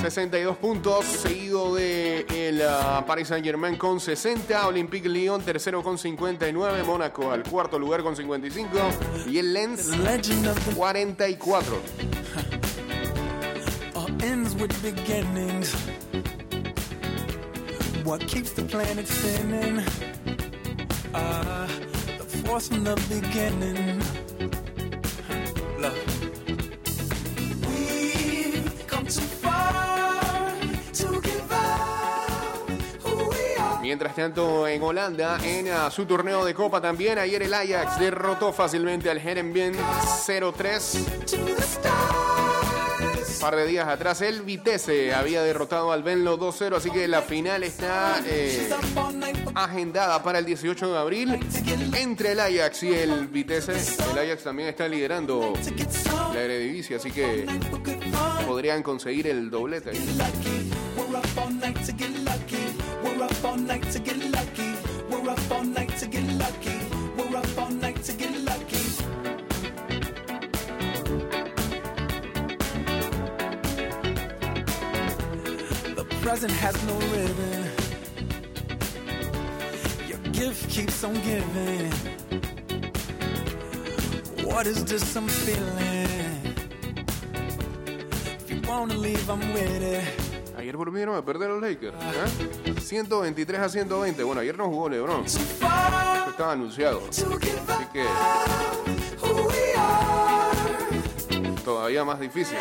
62 0.00 0.56
puntos, 0.56 1.04
seguido 1.04 1.74
de 1.74 2.24
el 2.34 2.62
ah, 2.62 3.04
Paris 3.06 3.28
Saint 3.28 3.44
Germain 3.44 3.76
con 3.76 4.00
60, 4.00 4.66
Olympique 4.66 5.10
Lyon 5.10 5.42
tercero 5.42 5.82
con 5.82 5.98
59, 5.98 6.82
Mónaco 6.84 7.30
al 7.30 7.42
cuarto 7.42 7.78
lugar 7.78 8.02
con 8.02 8.16
55 8.16 8.70
y 9.28 9.38
el 9.38 9.52
Lens 9.52 9.88
Legend 9.98 10.48
of 10.48 10.64
the 10.64 10.74
44. 10.74 11.76
all 13.94 14.24
ends 14.24 14.54
with 14.54 14.72
beginnings. 14.82 15.74
What 18.02 18.26
keeps 18.26 18.52
the 18.52 18.62
planet 18.62 19.06
spinning? 19.06 19.84
Uh, 21.12 21.66
the 22.18 22.24
force 22.44 22.68
from 22.68 22.84
the 22.84 22.96
beginning. 23.08 24.00
Mientras 33.90 34.14
tanto, 34.14 34.68
en 34.68 34.80
Holanda, 34.84 35.36
en 35.42 35.66
ah, 35.66 35.90
su 35.90 36.06
torneo 36.06 36.44
de 36.44 36.54
Copa 36.54 36.80
también, 36.80 37.18
ayer 37.18 37.42
el 37.42 37.52
Ajax 37.52 37.98
derrotó 37.98 38.52
fácilmente 38.52 39.10
al 39.10 39.18
Herenveen 39.18 39.74
0-3. 39.74 40.54
To 41.26 41.36
the 41.44 41.60
stars. 41.60 43.34
Un 43.34 43.40
par 43.40 43.56
de 43.56 43.66
días 43.66 43.88
atrás, 43.88 44.20
el 44.20 44.42
Vitesse 44.42 45.12
había 45.12 45.42
derrotado 45.42 45.90
al 45.90 46.04
Venlo 46.04 46.38
2-0, 46.38 46.76
así 46.76 46.92
que 46.92 47.08
la 47.08 47.22
final 47.22 47.64
está 47.64 48.22
eh, 48.26 48.70
agendada 49.56 50.22
para 50.22 50.38
el 50.38 50.44
18 50.44 50.92
de 50.92 50.96
abril 50.96 51.40
entre 51.96 52.30
el 52.30 52.38
Ajax 52.38 52.84
y 52.84 52.94
el 52.94 53.26
Vitesse. 53.26 53.72
El 54.12 54.18
Ajax 54.20 54.44
también 54.44 54.68
está 54.68 54.86
liderando 54.86 55.52
la 56.32 56.40
Eredivisie, 56.40 56.94
así 56.94 57.10
que 57.10 57.44
podrían 58.46 58.84
conseguir 58.84 59.26
el 59.26 59.50
doblete. 59.50 59.90
Present 76.30 76.52
has 76.52 76.76
no 76.84 76.94
ribbon. 77.10 77.64
Your 80.06 80.20
gift 80.30 80.70
keeps 80.70 81.02
on 81.02 81.14
giving. 81.26 81.90
What 84.46 84.68
is 84.68 84.84
this 84.84 85.16
I'm 85.16 85.26
feeling? 85.26 86.54
If 88.38 88.48
you 88.48 88.60
wanna 88.68 88.94
leave, 88.94 89.28
I'm 89.28 89.40
with 89.52 89.82
it. 89.82 90.04
Ayer 90.56 90.76
volvieron 90.76 91.16
a 91.16 91.24
perder 91.24 91.48
los 91.48 91.60
Lakers. 91.60 91.96
¿eh? 92.00 92.80
123 92.80 93.60
a 93.60 93.68
120. 93.68 94.22
Bueno, 94.22 94.40
ayer 94.40 94.56
no 94.56 94.68
jugó 94.68 94.88
LeBron. 94.88 95.24
Eso 95.24 95.40
estaba 95.40 96.52
anunciado. 96.52 97.02
Así 97.08 97.24
que 97.92 98.04
todavía 101.64 102.04
más 102.04 102.20
difícil. 102.20 102.56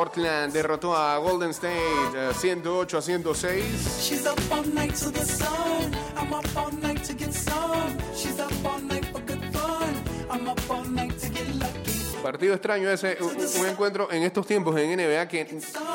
Portland 0.00 0.50
derrotó 0.50 0.96
a 0.96 1.18
Golden 1.18 1.52
State 1.52 1.76
eh, 2.14 2.32
108 2.32 2.94
a 2.94 3.00
106. 3.00 4.00
She's 4.00 4.24
up 4.24 4.40
all 4.50 4.64
night 4.72 4.94
to 4.94 5.10
the 5.10 5.22
sun. 5.22 5.92
I'm 6.16 6.32
up 6.32 6.46
all 6.56 6.72
night 6.80 7.04
to 7.04 7.12
get 7.12 7.34
some. 7.34 7.98
She's 8.16 8.40
up 8.40 8.50
all 8.64 8.80
night 8.80 9.04
for 9.12 9.20
good 9.26 9.44
fun. 9.52 9.92
I'm 10.30 10.48
up 10.48 10.58
all 10.70 10.86
night 10.86 11.12
to 11.18 11.28
get 11.28 11.54
lucky. 11.56 11.92
Partido 12.22 12.54
extraño 12.54 12.88
ese, 12.90 13.18
un, 13.20 13.36
un 13.60 13.66
encuentro 13.68 14.10
en 14.10 14.22
estos 14.22 14.46
tiempos 14.46 14.74
en 14.78 14.96
NBA 14.96 15.28
que 15.28 15.46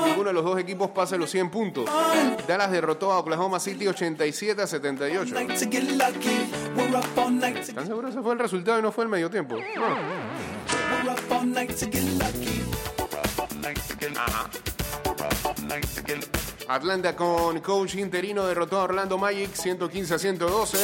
ninguno 0.06 0.26
de 0.26 0.34
los 0.34 0.44
dos 0.44 0.60
equipos 0.60 0.92
pasa 0.92 1.18
los 1.18 1.32
100 1.32 1.50
puntos. 1.50 1.90
Dallas 2.48 2.70
derrotó 2.70 3.12
a 3.12 3.18
Oklahoma 3.18 3.60
City 3.60 3.88
87 3.88 4.62
a 4.62 4.68
78. 4.68 5.34
Night 5.34 5.58
to 5.58 5.66
get 5.66 5.84
lucky. 5.84 6.48
We're 6.76 6.96
up 6.96 7.18
all 7.18 7.32
night 7.32 7.56
to 7.56 7.72
¿Están 7.72 7.88
seguros 7.88 8.12
ese 8.12 8.22
fue 8.22 8.34
el 8.34 8.40
resultado 8.40 8.78
y 8.78 8.84
no 8.84 8.92
fue 8.92 9.06
el 9.06 9.10
medio 9.10 9.32
tiempo? 9.32 9.56
No. 9.76 9.96
Atlanta 16.68 17.16
con 17.16 17.60
coach 17.62 17.96
interino 17.96 18.46
derrotó 18.46 18.80
a 18.80 18.84
Orlando 18.84 19.18
Magic 19.18 19.56
115 19.56 20.14
a 20.14 20.20
112. 20.20 20.78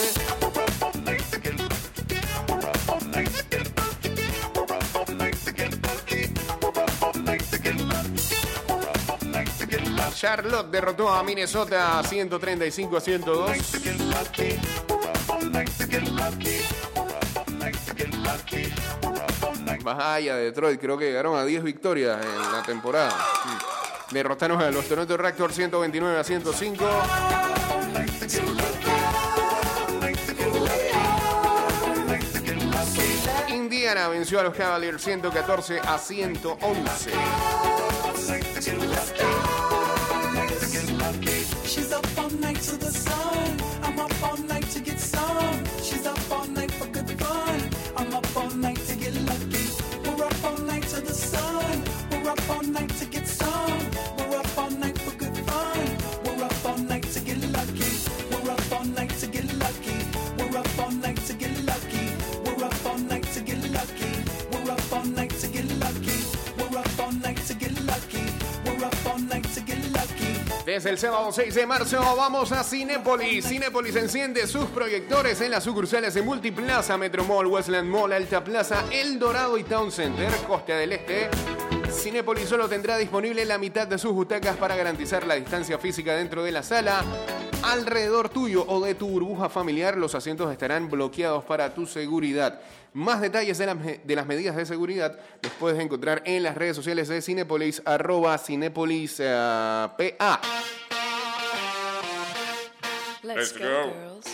Charlotte 10.15 10.69
derrotó 10.71 11.09
a 11.09 11.23
Minnesota 11.23 12.01
135 12.03 12.97
a 12.97 13.01
102. 13.01 13.57
Vaya, 19.83 20.35
Detroit, 20.35 20.79
creo 20.79 20.97
que 20.97 21.05
llegaron 21.05 21.37
a 21.37 21.43
10 21.43 21.63
victorias 21.63 22.23
en 22.23 22.51
la 22.51 22.61
temporada. 22.63 23.15
Mm. 23.45 24.13
Derrotaron 24.13 24.61
a 24.61 24.69
los 24.69 24.85
Toronto 24.87 25.17
Raptors 25.17 25.55
129 25.55 26.19
a 26.19 26.23
105. 26.23 26.85
Indiana 33.49 34.07
venció 34.09 34.39
a 34.39 34.43
los 34.43 34.53
Cavaliers 34.53 35.01
114 35.01 35.79
a 35.79 35.97
111. 35.97 37.70
Desde 70.71 70.89
el 70.91 70.97
sábado 70.97 71.33
6 71.33 71.53
de 71.53 71.67
marzo 71.67 71.99
vamos 72.15 72.53
a 72.53 72.63
Cinépolis. 72.63 73.45
Cinépolis 73.45 73.93
enciende 73.97 74.47
sus 74.47 74.67
proyectores 74.67 75.41
en 75.41 75.51
las 75.51 75.65
sucursales 75.65 76.13
de 76.13 76.21
Multiplaza, 76.21 76.97
Metromall, 76.97 77.45
Westland 77.47 77.89
Mall, 77.89 78.13
Alta 78.13 78.41
Plaza, 78.41 78.85
El 78.89 79.19
Dorado 79.19 79.57
y 79.57 79.65
Town 79.65 79.91
Center, 79.91 80.31
Costa 80.47 80.77
del 80.77 80.93
Este. 80.93 81.29
Cinépolis 81.91 82.47
solo 82.47 82.69
tendrá 82.69 82.95
disponible 82.95 83.43
la 83.43 83.57
mitad 83.57 83.85
de 83.85 83.97
sus 83.97 84.13
butacas 84.13 84.55
para 84.55 84.77
garantizar 84.77 85.27
la 85.27 85.35
distancia 85.35 85.77
física 85.77 86.15
dentro 86.15 86.41
de 86.41 86.53
la 86.53 86.63
sala. 86.63 87.03
Alrededor 87.63 88.29
tuyo 88.29 88.65
o 88.67 88.83
de 88.83 88.95
tu 88.95 89.07
burbuja 89.07 89.47
familiar, 89.47 89.95
los 89.97 90.15
asientos 90.15 90.51
estarán 90.51 90.89
bloqueados 90.89 91.43
para 91.43 91.73
tu 91.73 91.85
seguridad. 91.85 92.59
Más 92.93 93.21
detalles 93.21 93.57
de, 93.59 93.65
las 93.67 93.75
me- 93.77 93.99
de 94.03 94.15
las 94.15 94.25
medidas 94.25 94.55
de 94.55 94.65
seguridad 94.65 95.17
los 95.41 95.51
puedes 95.53 95.79
encontrar 95.79 96.21
en 96.25 96.43
las 96.43 96.55
redes 96.55 96.75
sociales 96.75 97.07
de 97.07 97.21
Cinépolis, 97.21 97.81
arroba 97.85 98.37
Cinépolis 98.37 99.17
eh, 99.19 99.25
PA. 99.29 100.41
Let's, 103.23 103.53
go, 103.57 103.63
go. 103.63 103.93
girls. 103.93 104.25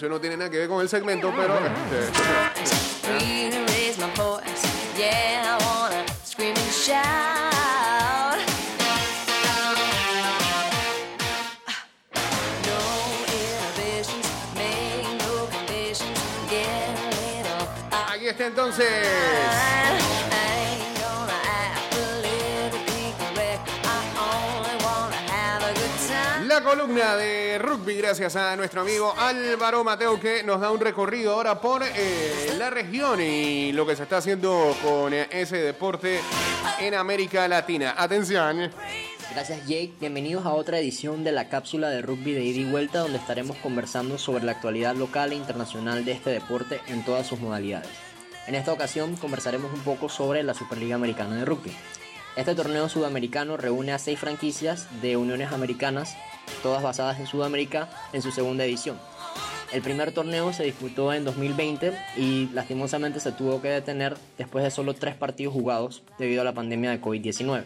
Canción 0.00 0.12
no 0.12 0.20
tiene 0.20 0.36
nada 0.38 0.48
que 0.50 0.56
ver 0.56 0.68
con 0.68 0.80
el 0.80 0.88
segmento, 0.88 1.30
pero... 1.36 1.58
este, 1.58 2.10
Free 3.02 3.50
to 3.50 3.70
columna 26.70 27.16
de 27.16 27.58
rugby 27.58 27.96
gracias 27.96 28.36
a 28.36 28.54
nuestro 28.54 28.82
amigo 28.82 29.12
Álvaro 29.18 29.82
Mateo 29.82 30.20
que 30.20 30.44
nos 30.44 30.60
da 30.60 30.70
un 30.70 30.78
recorrido 30.78 31.32
ahora 31.32 31.60
por 31.60 31.82
eh, 31.82 32.54
la 32.58 32.70
región 32.70 33.20
y 33.20 33.72
lo 33.72 33.84
que 33.84 33.96
se 33.96 34.04
está 34.04 34.18
haciendo 34.18 34.76
con 34.80 35.12
eh, 35.12 35.26
ese 35.32 35.56
deporte 35.56 36.20
en 36.78 36.94
América 36.94 37.48
Latina. 37.48 37.96
Atención. 37.98 38.70
Gracias 39.32 39.66
Jake, 39.66 39.94
bienvenidos 39.98 40.46
a 40.46 40.52
otra 40.52 40.78
edición 40.78 41.24
de 41.24 41.32
la 41.32 41.48
cápsula 41.48 41.90
de 41.90 42.02
rugby 42.02 42.34
de 42.34 42.44
ida 42.44 42.60
y 42.60 42.70
vuelta 42.70 43.00
donde 43.00 43.18
estaremos 43.18 43.56
conversando 43.56 44.16
sobre 44.16 44.44
la 44.44 44.52
actualidad 44.52 44.94
local 44.94 45.32
e 45.32 45.34
internacional 45.34 46.04
de 46.04 46.12
este 46.12 46.30
deporte 46.30 46.80
en 46.86 47.04
todas 47.04 47.26
sus 47.26 47.40
modalidades. 47.40 47.90
En 48.46 48.54
esta 48.54 48.72
ocasión 48.72 49.16
conversaremos 49.16 49.72
un 49.74 49.80
poco 49.80 50.08
sobre 50.08 50.44
la 50.44 50.54
Superliga 50.54 50.94
Americana 50.94 51.34
de 51.34 51.44
Rugby. 51.44 51.72
Este 52.36 52.54
torneo 52.54 52.88
sudamericano 52.88 53.56
reúne 53.56 53.92
a 53.92 53.98
seis 53.98 54.20
franquicias 54.20 54.86
de 55.02 55.16
uniones 55.16 55.50
americanas, 55.50 56.16
todas 56.62 56.82
basadas 56.82 57.20
en 57.20 57.26
Sudamérica, 57.26 57.88
en 58.12 58.22
su 58.22 58.30
segunda 58.30 58.64
edición. 58.64 58.98
El 59.72 59.82
primer 59.82 60.10
torneo 60.12 60.52
se 60.52 60.64
disputó 60.64 61.12
en 61.12 61.24
2020 61.24 61.96
y 62.16 62.48
lastimosamente 62.52 63.20
se 63.20 63.30
tuvo 63.30 63.62
que 63.62 63.68
detener 63.68 64.16
después 64.36 64.64
de 64.64 64.70
solo 64.72 64.94
tres 64.94 65.14
partidos 65.14 65.54
jugados 65.54 66.02
debido 66.18 66.40
a 66.40 66.44
la 66.44 66.52
pandemia 66.52 66.90
de 66.90 67.00
COVID-19. 67.00 67.62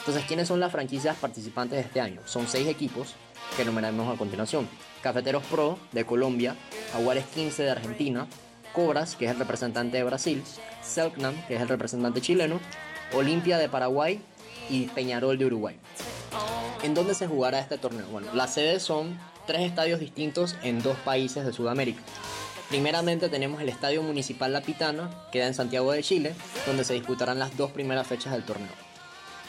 Entonces, 0.00 0.24
¿quiénes 0.26 0.48
son 0.48 0.58
las 0.58 0.72
franquicias 0.72 1.16
participantes 1.16 1.78
de 1.78 1.84
este 1.84 2.00
año? 2.00 2.20
Son 2.24 2.48
seis 2.48 2.66
equipos 2.66 3.14
que 3.56 3.62
enumeraremos 3.62 4.12
a 4.12 4.18
continuación. 4.18 4.68
Cafeteros 5.00 5.44
Pro 5.44 5.78
de 5.92 6.04
Colombia, 6.04 6.56
Aguares 6.94 7.24
15 7.26 7.62
de 7.62 7.70
Argentina, 7.70 8.26
Cobras, 8.72 9.14
que 9.14 9.26
es 9.26 9.30
el 9.30 9.38
representante 9.38 9.98
de 9.98 10.04
Brasil, 10.04 10.42
Selknam, 10.82 11.34
que 11.46 11.54
es 11.54 11.60
el 11.60 11.68
representante 11.68 12.20
chileno, 12.20 12.58
Olimpia 13.14 13.58
de 13.58 13.68
Paraguay 13.68 14.20
y 14.68 14.86
Peñarol 14.86 15.38
de 15.38 15.46
Uruguay. 15.46 15.76
¿En 16.82 16.94
dónde 16.94 17.14
se 17.14 17.26
jugará 17.26 17.58
este 17.58 17.76
torneo? 17.76 18.06
Bueno, 18.06 18.28
las 18.34 18.54
sedes 18.54 18.84
son 18.84 19.18
tres 19.46 19.62
estadios 19.62 19.98
distintos 19.98 20.54
en 20.62 20.80
dos 20.80 20.96
países 20.98 21.44
de 21.44 21.52
Sudamérica. 21.52 22.00
Primeramente 22.68 23.28
tenemos 23.28 23.60
el 23.60 23.68
Estadio 23.68 24.02
Municipal 24.02 24.52
La 24.52 24.60
Pitana, 24.60 25.10
que 25.32 25.38
queda 25.38 25.48
en 25.48 25.54
Santiago 25.54 25.90
de 25.90 26.04
Chile, 26.04 26.34
donde 26.66 26.84
se 26.84 26.94
disputarán 26.94 27.40
las 27.40 27.56
dos 27.56 27.72
primeras 27.72 28.06
fechas 28.06 28.32
del 28.32 28.44
torneo. 28.44 28.70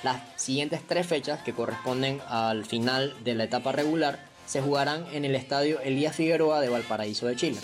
Las 0.01 0.21
siguientes 0.37 0.81
tres 0.87 1.05
fechas, 1.05 1.41
que 1.43 1.53
corresponden 1.53 2.19
al 2.29 2.65
final 2.65 3.13
de 3.23 3.35
la 3.35 3.43
etapa 3.43 3.73
regular, 3.73 4.19
se 4.47 4.61
jugarán 4.61 5.05
en 5.11 5.23
el 5.23 5.35
Estadio 5.35 5.79
Elías 5.81 6.15
Figueroa 6.15 6.61
de 6.61 6.69
Valparaíso 6.69 7.27
de 7.27 7.35
Chile. 7.35 7.59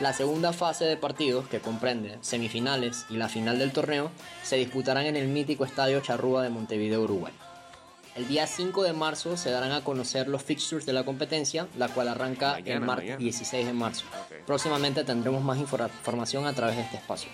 La 0.00 0.14
segunda 0.14 0.52
fase 0.52 0.84
de 0.84 0.96
partidos, 0.96 1.46
que 1.46 1.60
comprende 1.60 2.18
semifinales 2.22 3.04
y 3.08 3.18
la 3.18 3.28
final 3.28 3.60
del 3.60 3.70
torneo, 3.70 4.10
se 4.42 4.56
disputarán 4.56 5.06
en 5.06 5.14
el 5.14 5.28
mítico 5.28 5.64
Estadio 5.64 6.00
Charrúa 6.00 6.42
de 6.42 6.50
Montevideo, 6.50 7.02
Uruguay. 7.02 7.32
El 8.16 8.28
día 8.28 8.46
5 8.46 8.82
de 8.82 8.92
marzo 8.94 9.36
se 9.36 9.50
darán 9.50 9.72
a 9.72 9.84
conocer 9.84 10.26
los 10.28 10.42
fixtures 10.42 10.86
de 10.86 10.92
la 10.94 11.04
competencia, 11.04 11.66
la 11.76 11.88
cual 11.88 12.08
arranca 12.08 12.52
Mañana, 12.52 12.72
el 12.74 12.80
martes 12.80 13.04
mañana. 13.04 13.18
16 13.18 13.66
de 13.66 13.72
marzo. 13.74 14.04
Próximamente 14.46 15.04
tendremos 15.04 15.42
más 15.44 15.58
infor- 15.58 15.90
información 15.90 16.46
a 16.46 16.54
través 16.54 16.76
de 16.76 16.82
este 16.82 16.96
espacio. 16.96 17.28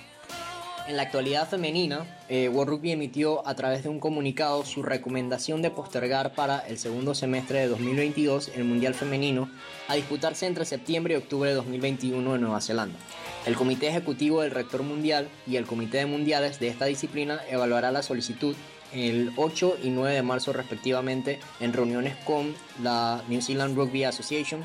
En 0.88 0.96
la 0.96 1.02
actualidad 1.04 1.48
femenina, 1.48 2.04
eh, 2.28 2.48
World 2.48 2.70
Rugby 2.70 2.90
emitió 2.90 3.46
a 3.46 3.54
través 3.54 3.84
de 3.84 3.88
un 3.88 4.00
comunicado 4.00 4.64
su 4.64 4.82
recomendación 4.82 5.62
de 5.62 5.70
postergar 5.70 6.34
para 6.34 6.58
el 6.66 6.76
segundo 6.76 7.14
semestre 7.14 7.60
de 7.60 7.68
2022 7.68 8.50
el 8.56 8.64
Mundial 8.64 8.94
Femenino 8.94 9.48
a 9.86 9.94
disputarse 9.94 10.46
entre 10.46 10.64
septiembre 10.64 11.14
y 11.14 11.18
octubre 11.18 11.50
de 11.50 11.54
2021 11.54 12.34
en 12.34 12.40
Nueva 12.40 12.60
Zelanda. 12.60 12.98
El 13.46 13.54
Comité 13.54 13.86
Ejecutivo 13.86 14.40
del 14.42 14.50
Rector 14.50 14.82
Mundial 14.82 15.28
y 15.46 15.54
el 15.54 15.66
Comité 15.66 15.98
de 15.98 16.06
Mundiales 16.06 16.58
de 16.58 16.66
esta 16.66 16.86
disciplina 16.86 17.40
evaluará 17.48 17.92
la 17.92 18.02
solicitud 18.02 18.56
el 18.94 19.32
8 19.36 19.78
y 19.82 19.90
9 19.90 20.14
de 20.14 20.22
marzo 20.22 20.52
respectivamente 20.52 21.40
en 21.60 21.72
reuniones 21.72 22.16
con 22.24 22.54
la 22.82 23.22
New 23.28 23.40
Zealand 23.40 23.76
Rugby 23.76 24.04
Association 24.04 24.64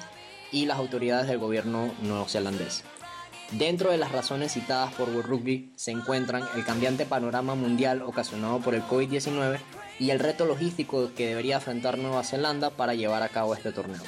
y 0.51 0.65
las 0.65 0.77
autoridades 0.77 1.27
del 1.27 1.39
gobierno 1.39 1.91
neozelandés. 2.01 2.83
Dentro 3.51 3.91
de 3.91 3.97
las 3.97 4.11
razones 4.11 4.53
citadas 4.53 4.93
por 4.93 5.09
World 5.09 5.25
Rugby 5.25 5.71
se 5.75 5.91
encuentran 5.91 6.43
el 6.55 6.65
cambiante 6.65 7.05
panorama 7.05 7.55
mundial 7.55 8.01
ocasionado 8.01 8.59
por 8.59 8.75
el 8.75 8.83
COVID-19 8.83 9.59
y 9.99 10.09
el 10.09 10.19
reto 10.19 10.45
logístico 10.45 11.11
que 11.15 11.27
debería 11.27 11.57
afrontar 11.57 11.97
Nueva 11.97 12.23
Zelanda 12.23 12.71
para 12.71 12.93
llevar 12.93 13.23
a 13.23 13.29
cabo 13.29 13.53
este 13.53 13.71
torneo. 13.71 14.01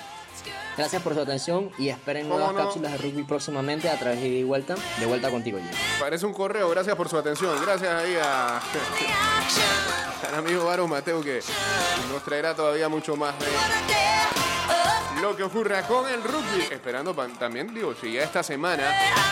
Gracias 0.78 1.02
por 1.02 1.14
su 1.14 1.22
atención 1.22 1.72
y 1.78 1.90
esperen 1.90 2.24
¿Cómo 2.24 2.38
nuevas 2.38 2.56
no? 2.56 2.64
cápsulas 2.64 2.92
de 2.94 2.98
rugby 2.98 3.24
próximamente 3.24 3.90
a 3.90 3.98
través 3.98 4.22
de 4.22 4.28
ida 4.28 4.40
y 4.40 4.44
vuelta. 4.44 4.76
De 5.00 5.06
vuelta 5.06 5.30
contigo, 5.30 5.60
Jay. 5.60 5.72
Parece 6.00 6.26
un 6.26 6.34
correo, 6.34 6.70
gracias 6.70 6.96
por 6.96 7.10
su 7.10 7.18
atención. 7.18 7.56
Gracias 7.62 7.94
ahí 7.94 8.16
a, 8.22 8.58
al 10.30 10.36
amigo 10.36 10.66
Varo 10.66 10.88
Mateo 10.88 11.22
que 11.22 11.42
nos 12.12 12.24
traerá 12.24 12.56
todavía 12.56 12.88
mucho 12.90 13.16
más 13.16 13.38
de 13.40 13.48
lo 15.22 15.36
que 15.36 15.44
ocurra 15.44 15.82
con 15.84 16.10
el 16.10 16.24
rugby. 16.24 16.62
Esperando 16.72 17.14
también, 17.38 17.74
digo, 17.74 17.94
si 18.00 18.14
ya 18.14 18.24
esta 18.24 18.42
semana 18.42 18.84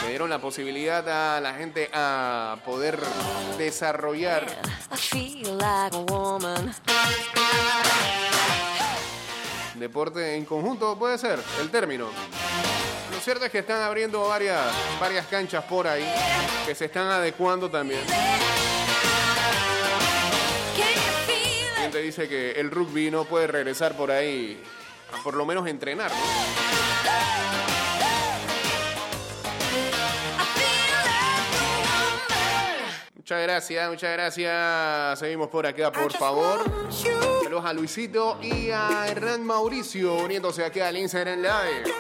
le 0.04 0.10
dieron 0.10 0.30
la 0.30 0.40
posibilidad 0.40 1.08
a 1.38 1.40
la 1.40 1.54
gente 1.54 1.90
a 1.94 2.58
poder 2.66 3.00
desarrollar 3.58 4.46
deporte 9.80 10.36
en 10.36 10.46
conjunto, 10.46 10.98
puede 10.98 11.18
ser 11.18 11.40
el 11.62 11.70
término. 11.70 12.08
Lo 13.12 13.20
cierto 13.20 13.46
es 13.46 13.52
que 13.52 13.60
están 13.60 13.82
abriendo 13.82 14.28
varias, 14.28 14.62
varias 15.00 15.26
canchas 15.28 15.64
por 15.66 15.88
ahí 15.88 16.06
que 16.66 16.76
se 16.76 16.86
están 16.86 17.08
adecuando 17.08 17.70
también. 17.70 18.02
¿Quién 21.78 21.92
te 21.92 22.02
dice 22.02 22.28
que 22.28 22.52
el 22.52 22.72
rugby 22.72 23.10
no 23.12 23.26
puede 23.26 23.48
regresar 23.48 23.96
por 23.96 24.12
ahí 24.12 24.62
por 25.24 25.36
lo 25.36 25.46
menos 25.46 25.68
entrenar? 25.68 26.12
¿no? 26.12 26.68
Muchas 33.28 33.44
gracias, 33.44 33.90
muchas 33.90 34.14
gracias. 34.14 35.20
Seguimos 35.20 35.50
por 35.50 35.68
acá, 35.68 35.92
por 35.92 36.14
favor. 36.14 36.64
A 37.64 37.74
Luisito 37.74 38.38
y 38.42 38.70
a 38.70 39.08
Hernán 39.08 39.46
Mauricio 39.46 40.16
uniéndose 40.16 40.64
aquí 40.64 40.80
al 40.80 40.96
Instagram 40.98 41.40
Live. 41.40 41.94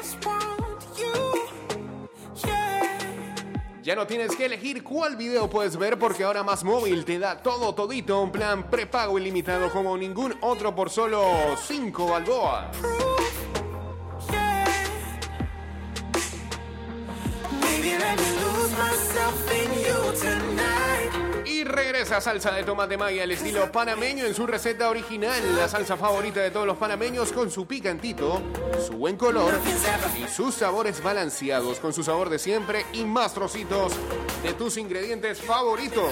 Ya 3.84 3.96
no 3.96 4.06
tienes 4.06 4.36
que 4.36 4.46
elegir 4.46 4.84
cuál 4.84 5.15
video 5.15 5.50
puedes 5.50 5.78
ver 5.78 5.98
porque 5.98 6.24
ahora 6.26 6.43
Más 6.43 6.63
Móvil 6.63 7.06
te 7.06 7.20
da 7.20 7.41
todo 7.41 7.74
todito 7.74 8.22
un 8.22 8.32
plan 8.32 8.70
prepago 8.70 9.17
ilimitado 9.17 9.72
como 9.72 9.98
ningún 9.98 10.36
otro 10.41 10.76
por 10.76 10.89
solo 10.89 11.56
5 11.65 12.06
balboas. 12.06 12.65
Baby, 17.62 17.98
let 17.98 18.17
me 18.17 18.32
lose 18.41 18.72
myself 18.78 19.52
in 19.54 19.72
you 19.82 20.13
tonight. 20.20 20.67
Regresa 21.68 22.22
salsa 22.22 22.52
de 22.52 22.64
tomate 22.64 22.98
magia 22.98 23.24
al 23.24 23.32
estilo 23.32 23.70
panameño 23.72 24.26
en 24.26 24.34
su 24.34 24.48
receta 24.48 24.90
original, 24.90 25.56
la 25.56 25.68
salsa 25.68 25.98
favorita 25.98 26.40
de 26.40 26.50
todos 26.50 26.66
los 26.66 26.78
panameños 26.78 27.34
con 27.34 27.52
su 27.52 27.68
picantito, 27.68 28.42
su 28.86 28.94
buen 28.94 29.18
color 29.18 29.54
y 30.18 30.28
sus 30.30 30.56
sabores 30.56 31.04
balanceados 31.04 31.80
con 31.80 31.92
su 31.92 32.04
sabor 32.04 32.30
de 32.30 32.40
siempre 32.40 32.86
y 32.94 33.04
más 33.04 33.34
trocitos 33.34 33.94
de 34.44 34.54
tus 34.54 34.78
ingredientes 34.78 35.42
favoritos. 35.42 36.10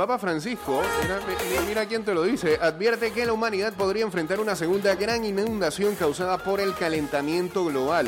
Papa 0.00 0.18
Francisco, 0.18 0.80
mira, 1.02 1.20
mi- 1.26 1.66
mira 1.68 1.84
quién 1.84 2.02
te 2.02 2.14
lo 2.14 2.22
dice, 2.22 2.56
advierte 2.58 3.12
que 3.12 3.26
la 3.26 3.34
humanidad 3.34 3.74
podría 3.74 4.02
enfrentar 4.02 4.40
una 4.40 4.56
segunda 4.56 4.94
gran 4.94 5.22
inundación 5.26 5.94
causada 5.94 6.38
por 6.38 6.58
el 6.58 6.74
calentamiento 6.74 7.66
global. 7.66 8.06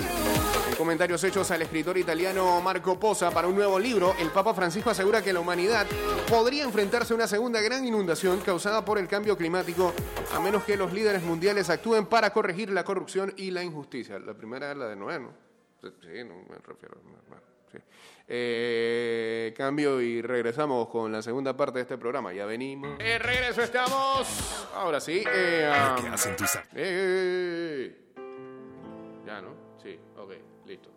En 0.71 0.77
comentarios 0.79 1.23
hechos 1.23 1.51
al 1.51 1.61
escritor 1.61 1.99
italiano 1.99 2.63
Marco 2.63 2.99
Posa 2.99 3.31
para 3.31 3.47
un 3.47 3.57
nuevo 3.57 3.79
libro, 3.79 4.15
el 4.19 4.31
Papa 4.31 4.55
Francisco 4.55 4.89
asegura 4.89 5.21
que 5.21 5.35
la 5.35 5.41
humanidad 5.41 5.87
podría 6.31 6.65
enfrentarse 6.65 7.13
a 7.13 7.17
una 7.17 7.29
segunda 7.29 7.61
gran 7.61 7.85
inundación 7.85 8.41
causada 8.41 8.83
por 8.83 8.97
el 8.99 9.07
cambio 9.07 9.37
climático, 9.37 9.93
a 10.35 10.41
menos 10.41 10.65
que 10.65 10.79
los 10.79 10.95
líderes 10.95 11.23
mundiales 11.23 11.69
actúen 11.69 12.07
para 12.07 12.31
corregir 12.33 12.71
la 12.71 12.85
corrupción 12.85 13.35
y 13.37 13.51
la 13.51 13.63
injusticia. 13.63 14.19
La 14.19 14.33
primera 14.33 14.73
es 14.73 14.79
la 14.79 14.87
de 14.89 14.97
Noé, 14.97 15.19
¿no? 15.21 15.29
Sí, 15.83 16.25
no 16.25 16.37
me 16.49 16.57
refiero. 16.67 16.97
bueno, 17.29 17.43
sí. 17.73 17.79
Eh, 18.29 19.53
cambio 19.57 20.01
y 20.01 20.23
regresamos 20.23 20.89
con 20.89 21.13
la 21.13 21.23
segunda 21.23 21.57
parte 21.57 21.79
de 21.79 21.83
este 21.83 21.99
programa. 21.99 22.33
Ya 22.33 22.47
venimos. 22.47 22.99
Eh, 23.01 23.19
regreso 23.19 23.63
estamos. 23.63 24.69
Ahora 24.75 25.01
sí. 25.01 25.23
Eh, 25.31 25.73
¿Qué 25.97 26.07
um, 26.07 26.13
hacen 26.13 26.37
tus 26.37 26.55
eh, 26.55 26.61
eh. 26.75 27.97
Ya, 29.27 29.41
¿no? 29.41 29.55
Sí, 29.83 29.99
ok, 30.17 30.33
listo. 30.67 30.91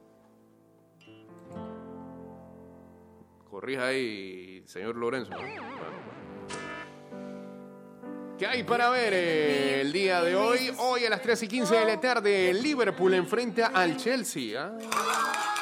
Corrija 3.49 3.87
ahí, 3.87 4.63
señor 4.65 4.95
Lorenzo. 4.95 5.31
¿no? 5.31 5.37
Bueno, 5.37 5.61
bueno. 5.61 6.15
¿Qué 8.37 8.45
hay 8.45 8.63
para 8.63 8.89
ver 8.89 9.13
el 9.13 9.93
día 9.93 10.21
de 10.21 10.35
hoy? 10.35 10.69
Hoy 10.77 11.05
a 11.05 11.09
las 11.09 11.21
3 11.21 11.43
y 11.43 11.47
15 11.47 11.75
de 11.75 11.85
la 11.85 11.99
tarde, 12.01 12.53
Liverpool 12.53 13.13
enfrenta 13.13 13.67
al 13.67 13.95
Chelsea. 13.95 14.61
¿ah? 14.61 15.54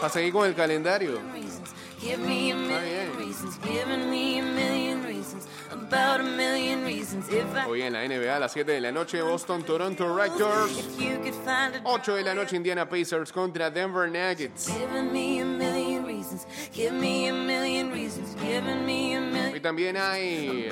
Para 0.00 0.08
seguir 0.12 0.32
con 0.32 0.46
el 0.46 0.54
calendario. 0.54 1.20
reasons. 1.32 1.72
Give 2.00 2.18
me 2.18 2.50
a 2.50 2.54
million 2.54 3.16
bien. 3.16 3.18
reasons. 3.18 3.58
Giving 3.64 4.10
me 4.10 4.38
a 4.38 4.42
million 4.42 5.02
reasons. 5.02 5.48
About 5.72 6.20
a 6.20 6.24
million 6.24 6.84
reasons. 6.84 7.26
If 7.30 7.46
I 7.56 7.64
Hoy 7.66 7.82
en 7.82 7.94
la 7.94 8.00
NBA 8.06 8.36
a 8.36 8.38
las 8.38 8.52
7 8.52 8.70
de 8.70 8.80
la 8.82 8.92
noche, 8.92 9.22
Boston, 9.22 9.62
Toronto 9.62 10.04
Raptors. 10.14 10.70
if 10.78 11.00
you 11.00 11.18
could 11.20 11.34
find 11.34 11.74
a 11.74 11.80
8 11.84 12.16
de 12.16 12.22
la 12.22 12.34
noche, 12.34 12.54
Indiana 12.54 12.86
Pacers 12.86 13.32
contra 13.32 13.70
Denver 13.70 14.08
Nuggets. 14.08 14.68
Giving 14.68 15.10
me 15.10 15.40
a 15.40 15.44
million 15.44 16.04
reasons. 16.04 16.46
Give 16.74 16.92
me 16.92 17.28
a 17.28 17.32
million 17.32 17.90
reasons. 17.90 18.34
Giving 18.34 18.84
me 18.84 19.14
a 19.14 19.20
Y 19.20 19.20
million. 19.20 19.25
También 19.66 19.96
hay 19.96 20.68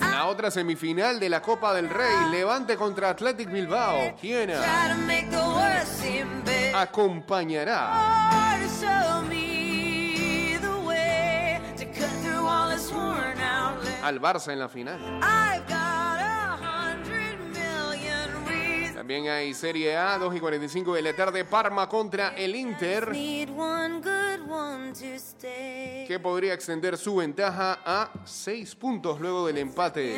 la 0.00 0.26
otra 0.26 0.48
semifinal 0.48 1.18
de 1.18 1.28
la 1.28 1.42
Copa 1.42 1.74
del 1.74 1.90
Rey, 1.90 2.30
Levante 2.30 2.76
contra 2.76 3.10
Athletic 3.10 3.50
Bilbao. 3.50 4.14
¿Quién 4.20 4.52
acompañará 6.72 8.54
al 14.04 14.20
Barça 14.20 14.52
en 14.52 14.58
la 14.60 14.68
final? 14.68 15.00
También 19.08 19.32
hay 19.32 19.54
Serie 19.54 19.96
A, 19.96 20.18
2 20.18 20.36
y 20.36 20.38
45 20.38 20.94
de 20.94 21.00
la 21.00 21.16
tarde, 21.16 21.42
Parma 21.46 21.88
contra 21.88 22.34
el 22.36 22.54
Inter, 22.54 23.08
que 26.06 26.20
podría 26.22 26.52
extender 26.52 26.98
su 26.98 27.16
ventaja 27.16 27.80
a 27.86 28.10
6 28.26 28.74
puntos 28.74 29.18
luego 29.18 29.46
del 29.46 29.56
empate. 29.56 30.14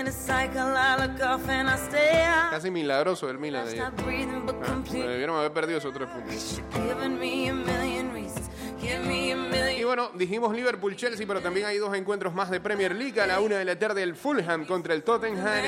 Casi 2.51 2.69
milagroso 2.73 3.31
el 3.31 3.39
Milan 3.39 3.65
de 3.67 3.71
ayer. 3.75 3.85
Ah. 3.85 3.93
Debieron 5.07 5.37
haber 5.39 5.53
perdido 5.53 5.79
esos 5.79 5.95
3 5.95 6.09
puntos. 6.09 6.61
Y 9.79 9.85
bueno, 9.85 10.11
dijimos 10.15 10.53
Liverpool-Chelsea, 10.55 11.27
pero 11.29 11.41
también 11.41 11.67
hay 11.67 11.79
dos 11.79 11.95
encuentros 11.95 12.35
más 12.35 12.51
de 12.51 12.61
Premier 12.61 12.95
League. 12.97 13.21
A 13.21 13.27
la 13.27 13.39
una 13.41 13.57
de 13.59 13.65
la 13.65 13.79
tarde, 13.79 14.03
el 14.03 14.17
Fulham 14.17 14.65
contra 14.67 14.95
el 14.95 15.05
Tottenham. 15.05 15.63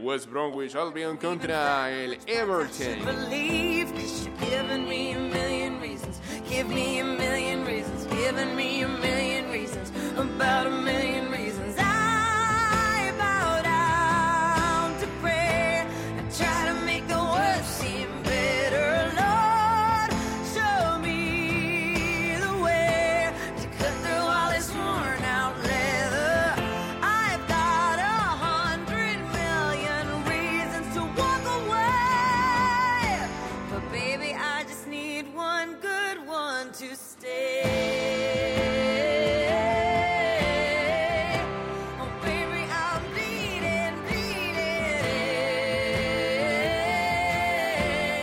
You 0.00 0.06
might 0.06 0.14
even 0.14 0.30
meet. 0.30 0.30
El 0.30 0.30
West 0.30 0.30
Bromwich 0.30 0.74
Albion 0.74 1.16
contra 1.16 1.90
el 1.90 2.16
Everton. 2.26 3.04
Believe, 3.04 3.92
cause 3.92 4.26
you're 4.26 4.50
giving 4.50 4.88
me 4.88 5.12
a 5.12 5.18
million 5.18 5.80
reasons. 5.80 6.20
Give 6.48 6.68
me 6.68 7.00
a 7.00 7.04
million 7.04 7.64
reasons. 7.64 8.06
Giving 8.06 8.56
me 8.56 8.82
a 8.82 8.88
million 8.88 9.50
reasons. 9.50 9.92
About 10.16 10.66
a 10.66 10.70
million 10.70 11.29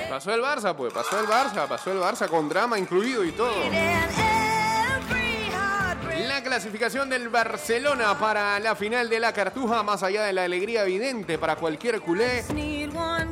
Pasó 0.09 0.33
el 0.33 0.41
Barça, 0.41 0.75
pues, 0.75 0.91
pasó 0.91 1.19
el 1.19 1.27
Barça, 1.27 1.67
pasó 1.67 1.91
el 1.91 1.99
Barça 1.99 2.27
con 2.27 2.49
drama 2.49 2.77
incluido 2.77 3.23
y 3.23 3.31
todo. 3.31 3.53
La 6.27 6.43
clasificación 6.43 7.09
del 7.09 7.29
Barcelona 7.29 8.17
para 8.19 8.59
la 8.59 8.75
final 8.75 9.09
de 9.09 9.19
la 9.19 9.31
Cartuja, 9.31 9.83
más 9.83 10.03
allá 10.03 10.23
de 10.23 10.33
la 10.33 10.43
alegría 10.43 10.83
evidente 10.83 11.37
para 11.37 11.55
cualquier 11.55 12.01
culé, 12.01 12.43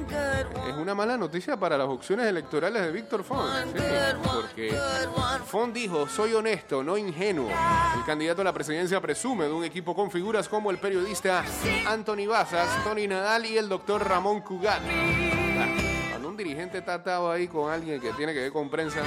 es 0.09 0.75
una 0.75 0.95
mala 0.95 1.17
noticia 1.17 1.57
para 1.57 1.77
las 1.77 1.87
opciones 1.87 2.27
electorales 2.27 2.81
de 2.83 2.91
Víctor 2.91 3.23
Font. 3.23 3.75
Sí, 3.75 3.83
porque. 4.23 4.77
Font 5.45 5.73
dijo, 5.73 6.07
soy 6.07 6.33
honesto, 6.33 6.83
no 6.83 6.97
ingenuo. 6.97 7.49
El 7.49 8.05
candidato 8.05 8.41
a 8.41 8.43
la 8.43 8.53
presidencia 8.53 9.01
presume 9.01 9.45
de 9.45 9.53
un 9.53 9.63
equipo 9.63 9.95
con 9.95 10.11
figuras 10.11 10.49
como 10.49 10.71
el 10.71 10.77
periodista 10.77 11.43
Anthony 11.87 12.27
Bazas, 12.27 12.83
Tony 12.83 13.07
Nadal 13.07 13.45
y 13.45 13.57
el 13.57 13.69
doctor 13.69 14.07
Ramón 14.07 14.41
Cugat. 14.41 14.81
Ah, 14.81 15.67
Cuando 16.11 16.29
un 16.29 16.37
dirigente 16.37 16.79
está 16.79 16.95
atado 16.95 17.31
ahí 17.31 17.47
con 17.47 17.71
alguien 17.71 17.99
que 18.01 18.11
tiene 18.13 18.33
que 18.33 18.41
ver 18.41 18.51
con 18.51 18.69
prensa, 18.69 19.01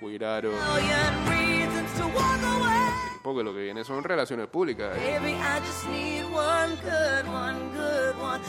cuidado. 0.00 0.50
Porque 3.22 3.42
lo 3.42 3.54
que 3.54 3.60
viene 3.60 3.84
son 3.84 4.02
relaciones 4.02 4.48
públicas. 4.48 4.96
Baby, 4.96 5.36
one 6.32 6.74
good 6.82 7.28
one, 7.32 7.58
good 7.72 8.20
one. 8.20 8.40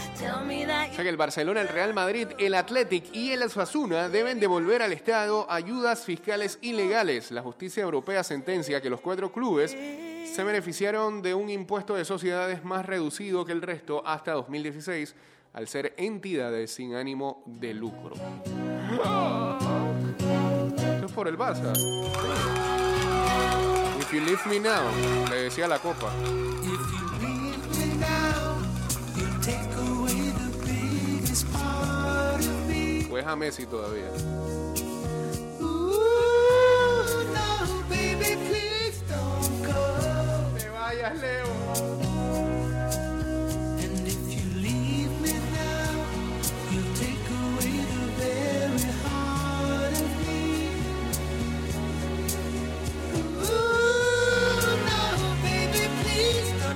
O 0.91 0.95
sea 0.95 1.03
que 1.03 1.09
el 1.09 1.17
Barcelona, 1.17 1.61
el 1.61 1.67
Real 1.67 1.93
Madrid, 1.93 2.27
el 2.39 2.55
Athletic 2.55 3.13
y 3.13 3.31
el 3.31 3.43
Osasuna 3.43 4.09
deben 4.09 4.39
devolver 4.39 4.81
al 4.81 4.93
Estado 4.93 5.45
ayudas 5.49 6.05
fiscales 6.05 6.57
ilegales. 6.61 7.31
La 7.31 7.41
justicia 7.41 7.83
europea 7.83 8.23
sentencia 8.23 8.81
que 8.81 8.89
los 8.89 9.01
cuatro 9.01 9.31
clubes 9.31 9.71
se 9.71 10.43
beneficiaron 10.43 11.21
de 11.21 11.33
un 11.33 11.49
impuesto 11.49 11.95
de 11.95 12.05
sociedades 12.05 12.63
más 12.63 12.85
reducido 12.85 13.45
que 13.45 13.51
el 13.51 13.61
resto 13.61 14.01
hasta 14.05 14.31
2016 14.33 15.15
al 15.53 15.67
ser 15.67 15.93
entidades 15.97 16.71
sin 16.73 16.95
ánimo 16.95 17.43
de 17.45 17.73
lucro. 17.73 18.15
Esto 20.75 21.05
es 21.05 21.11
por 21.11 21.27
el 21.27 21.37
Barça. 21.37 22.72
If 24.13 24.19
you 24.19 24.25
leave 24.27 24.45
me 24.45 24.59
now, 24.59 24.91
le 25.31 25.41
decía 25.49 25.67
la 25.67 25.79
copa. 25.79 26.11
If 26.61 26.69
you 26.69 27.03
leave 27.19 27.65
me 27.79 27.95
now, 27.99 28.59
you 29.15 29.25
take 29.41 29.73
away 29.75 30.29
the 30.37 30.49
biggest 30.63 31.51
part 31.51 32.39
of 32.45 32.67
me. 32.67 33.07
Pues 33.09 33.25
a 33.25 33.35
Messi 33.35 33.65
todavía. 33.65 34.11
Ooh, 35.61 37.23
no, 37.33 37.83
baby, 37.89 38.37
please 38.47 39.01
don't 39.09 39.63
go. 39.65 39.81
Te 40.59 40.69
vayas, 40.69 41.19
Leo. 41.19 41.62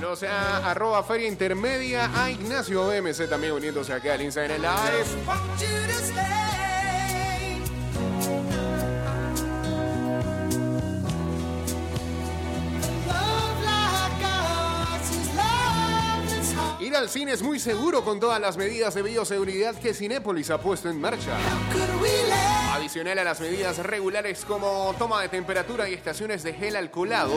Ooh, 0.08 0.14
no, 0.14 0.16
baby, 0.16 0.16
please 0.16 0.16
don't 0.16 0.16
Los 0.16 0.22
Uniéndose 0.22 0.28
a 0.28 0.70
arroba 0.70 1.02
Feria 1.02 1.28
Intermedia. 1.28 2.10
A 2.14 2.30
Ignacio 2.30 2.86
BMC 2.86 3.28
también 3.28 3.52
uniéndose 3.52 3.92
acá 3.92 4.14
al 4.14 4.22
Instagram 4.22 4.60
Live. 4.60 5.06
Ir 16.80 16.96
al 16.96 17.08
cine 17.10 17.32
es 17.32 17.42
muy 17.42 17.58
seguro 17.58 18.02
con 18.02 18.18
todas 18.18 18.40
las 18.40 18.56
medidas 18.56 18.94
de 18.94 19.02
bioseguridad 19.02 19.74
que 19.74 19.92
Cinépolis 19.92 20.50
ha 20.50 20.58
puesto 20.58 20.88
en 20.88 21.00
marcha. 21.00 21.36
Adicional 22.88 23.18
a 23.18 23.24
las 23.24 23.40
medidas 23.42 23.76
regulares 23.80 24.46
como 24.46 24.94
toma 24.98 25.20
de 25.20 25.28
temperatura 25.28 25.90
y 25.90 25.92
estaciones 25.92 26.42
de 26.42 26.54
gel 26.54 26.74
alcoholado, 26.74 27.34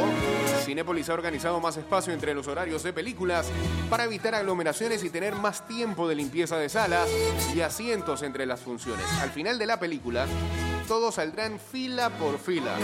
Cinépolis 0.63 1.09
ha 1.09 1.13
organizado 1.13 1.59
más 1.59 1.75
espacio 1.75 2.13
entre 2.13 2.33
los 2.33 2.47
horarios 2.47 2.83
de 2.83 2.93
películas 2.93 3.49
para 3.89 4.05
evitar 4.05 4.33
aglomeraciones 4.33 5.03
y 5.03 5.09
tener 5.09 5.35
más 5.35 5.67
tiempo 5.67 6.07
de 6.07 6.15
limpieza 6.15 6.57
de 6.57 6.69
salas 6.69 7.09
y 7.53 7.59
asientos 7.59 8.23
entre 8.23 8.45
las 8.45 8.61
funciones. 8.61 9.05
Al 9.19 9.31
final 9.31 9.59
de 9.59 9.65
la 9.65 9.77
película, 9.77 10.25
todos 10.87 11.15
saldrán 11.15 11.59
fila 11.59 12.11
por 12.11 12.39
fila. 12.39 12.77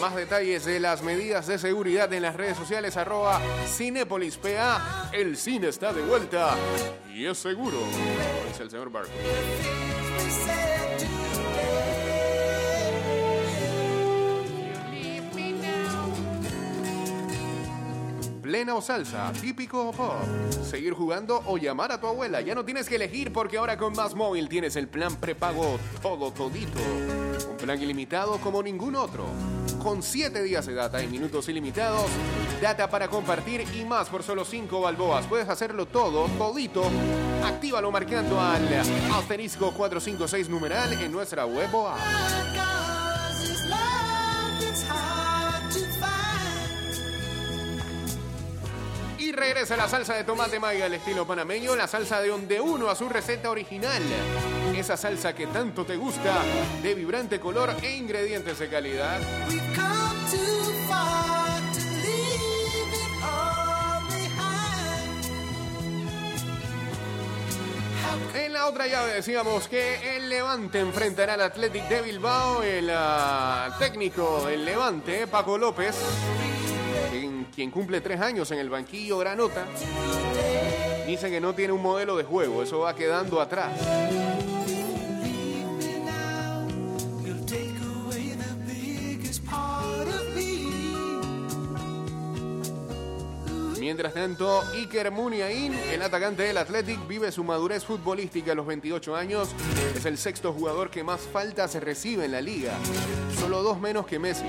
Más 0.00 0.14
detalles 0.14 0.64
de 0.64 0.78
las 0.78 1.02
medidas 1.02 1.48
de 1.48 1.58
seguridad 1.58 2.12
en 2.12 2.22
las 2.22 2.36
redes 2.36 2.56
sociales 2.56 2.96
arroba 2.96 3.40
Cinépolis 3.66 4.36
PA. 4.36 5.10
El 5.12 5.36
cine 5.36 5.70
está 5.70 5.92
de 5.92 6.02
vuelta 6.02 6.54
y 7.12 7.26
es 7.26 7.36
seguro. 7.36 7.78
Dice 8.46 8.62
el 8.62 8.70
señor 8.70 8.92
Barco. 8.92 9.10
Plena 18.52 18.74
o 18.74 18.82
salsa, 18.82 19.32
típico 19.32 19.88
o 19.88 19.92
pop. 19.92 20.12
Seguir 20.62 20.92
jugando 20.92 21.42
o 21.46 21.56
llamar 21.56 21.90
a 21.90 21.98
tu 21.98 22.06
abuela. 22.06 22.42
Ya 22.42 22.54
no 22.54 22.66
tienes 22.66 22.86
que 22.86 22.96
elegir 22.96 23.32
porque 23.32 23.56
ahora 23.56 23.78
con 23.78 23.94
Más 23.94 24.14
Móvil 24.14 24.46
tienes 24.50 24.76
el 24.76 24.88
plan 24.88 25.16
prepago 25.16 25.78
todo 26.02 26.30
todito. 26.32 26.78
Un 27.48 27.56
plan 27.56 27.80
ilimitado 27.80 28.36
como 28.42 28.62
ningún 28.62 28.94
otro. 28.94 29.24
Con 29.82 30.02
7 30.02 30.42
días 30.42 30.66
de 30.66 30.74
data 30.74 31.02
y 31.02 31.06
minutos 31.06 31.48
ilimitados, 31.48 32.10
data 32.60 32.90
para 32.90 33.08
compartir 33.08 33.64
y 33.74 33.86
más 33.86 34.10
por 34.10 34.22
solo 34.22 34.44
5 34.44 34.82
balboas. 34.82 35.26
Puedes 35.28 35.48
hacerlo 35.48 35.86
todo, 35.86 36.28
todito. 36.36 36.82
Actívalo 37.42 37.90
marcando 37.90 38.38
al 38.38 38.68
asterisco 39.14 39.72
456 39.72 40.50
numeral 40.50 40.92
en 40.92 41.10
nuestra 41.10 41.46
web 41.46 41.74
o 41.74 41.88
app. 41.88 42.81
Y 49.32 49.34
regresa 49.34 49.78
la 49.78 49.88
salsa 49.88 50.14
de 50.14 50.24
tomate 50.24 50.60
maiga 50.60 50.84
al 50.84 50.92
estilo 50.92 51.26
panameño, 51.26 51.74
la 51.74 51.86
salsa 51.86 52.20
de 52.20 52.30
onde 52.30 52.60
uno 52.60 52.90
a 52.90 52.94
su 52.94 53.08
receta 53.08 53.50
original. 53.50 54.02
Esa 54.76 54.98
salsa 54.98 55.34
que 55.34 55.46
tanto 55.46 55.86
te 55.86 55.96
gusta, 55.96 56.42
de 56.82 56.94
vibrante 56.94 57.40
color 57.40 57.74
e 57.82 57.96
ingredientes 57.96 58.58
de 58.58 58.68
calidad. 58.68 59.22
En 68.34 68.52
la 68.52 68.66
otra 68.66 68.86
llave 68.86 69.14
decíamos 69.14 69.66
que 69.66 70.16
el 70.16 70.28
Levante 70.28 70.80
enfrentará 70.80 71.34
al 71.34 71.40
Athletic 71.40 71.88
de 71.88 72.02
Bilbao, 72.02 72.62
el 72.62 72.90
ah, 72.92 73.74
técnico 73.78 74.44
del 74.44 74.66
Levante, 74.66 75.26
Paco 75.26 75.56
López, 75.56 75.96
quien, 77.54 77.70
cumple 77.70 78.00
tres 78.00 78.20
años 78.20 78.50
en 78.50 78.58
el 78.58 78.70
banquillo 78.70 79.18
Granota. 79.18 79.66
Dice 81.06 81.30
que 81.30 81.40
no 81.40 81.54
tiene 81.54 81.72
un 81.72 81.82
modelo 81.82 82.16
de 82.16 82.24
juego, 82.24 82.62
eso 82.62 82.80
va 82.80 82.94
quedando 82.94 83.40
atrás. 83.40 83.72
Mientras 93.78 94.14
tanto, 94.14 94.62
Iker 94.74 95.10
Muniain, 95.10 95.74
el 95.92 96.00
atacante 96.00 96.44
del 96.44 96.56
Athletic, 96.56 97.06
vive 97.06 97.30
su 97.30 97.44
madurez 97.44 97.84
futbolística 97.84 98.52
a 98.52 98.54
los 98.54 98.66
28 98.66 99.14
años. 99.14 99.48
Es 99.94 100.06
el 100.06 100.16
sexto 100.16 100.52
jugador 100.52 100.88
que 100.88 101.04
más 101.04 101.20
faltas 101.20 101.74
recibe 101.74 102.24
en 102.24 102.32
la 102.32 102.40
liga, 102.40 102.72
solo 103.38 103.62
dos 103.62 103.80
menos 103.80 104.06
que 104.06 104.18
Messi. 104.18 104.46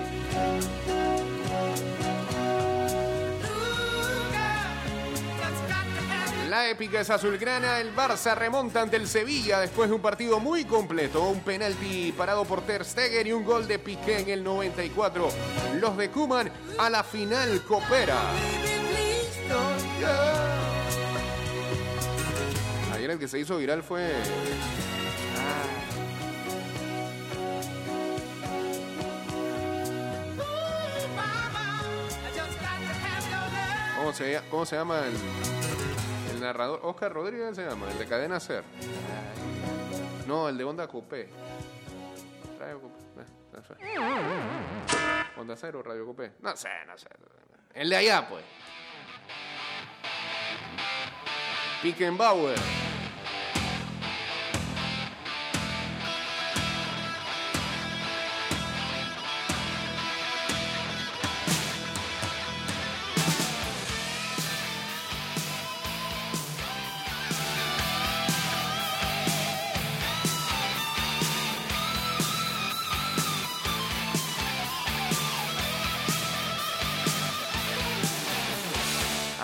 La 6.53 6.69
épica 6.69 7.01
es 7.01 7.09
azulgrana, 7.09 7.79
el 7.79 7.95
Barça 7.95 8.35
remonta 8.35 8.79
ante 8.79 8.95
el 8.95 9.07
Sevilla 9.07 9.59
después 9.59 9.89
de 9.89 9.95
un 9.95 10.03
partido 10.03 10.39
muy 10.39 10.65
completo, 10.65 11.23
un 11.23 11.39
penalti 11.39 12.13
parado 12.15 12.45
por 12.45 12.61
Ter 12.61 12.85
Stegen 12.85 13.25
y 13.25 13.31
un 13.31 13.43
gol 13.43 13.67
de 13.67 13.79
Piqué 13.79 14.19
en 14.19 14.29
el 14.29 14.43
94. 14.43 15.29
Los 15.81 15.97
de 15.97 16.11
Kuman 16.11 16.51
a 16.77 16.91
la 16.91 17.03
final 17.03 17.63
coopera. 17.63 18.19
Ayer 22.93 23.09
el 23.09 23.17
que 23.17 23.27
se 23.27 23.39
hizo 23.39 23.57
viral 23.57 23.81
fue. 23.81 24.11
¿Cómo 33.97 34.13
se, 34.13 34.31
llama- 34.33 34.45
cómo 34.49 34.65
se 34.65 34.75
llama 34.75 34.99
el 35.05 35.13
narrador? 36.43 36.79
Oscar 36.83 37.11
Rodríguez 37.13 37.55
se 37.55 37.65
llama, 37.65 37.89
el 37.91 37.97
de 37.97 38.05
Cadena 38.07 38.39
Ser. 38.39 38.63
No, 40.27 40.47
el 40.49 40.57
de 40.57 40.63
Onda 40.63 40.87
Coupé. 40.87 41.29
Radio 42.59 42.79
Coupé. 42.79 43.21
eh, 43.21 43.25
no 43.51 43.63
sé. 43.63 45.39
Onda 45.39 45.55
Cero, 45.57 45.81
Radio 45.83 46.05
Coupé. 46.05 46.33
No 46.41 46.55
sé, 46.55 46.69
no 46.87 46.97
sé. 46.97 47.09
El 47.73 47.89
de 47.89 47.95
allá, 47.95 48.27
pues. 48.29 48.43
Pickenbauer. 51.81 52.57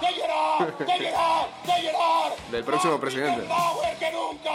de 0.00 0.06
Gerard, 0.14 0.78
de 0.78 0.92
Gerard, 0.92 1.48
de 1.64 1.72
Gerard. 1.72 2.32
Del 2.50 2.64
próximo 2.64 2.98
presidente. 2.98 3.40
Beckenbauer 3.40 3.96
que 3.98 4.10
nunca. 4.12 4.50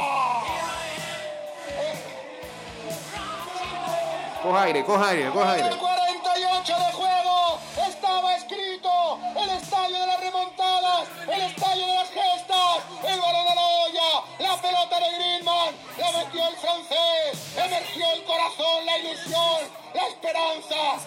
Coja 4.41 4.61
aire, 4.63 4.83
coja 4.85 5.09
aire, 5.09 5.29
coja 5.31 5.51
aire. 5.51 5.88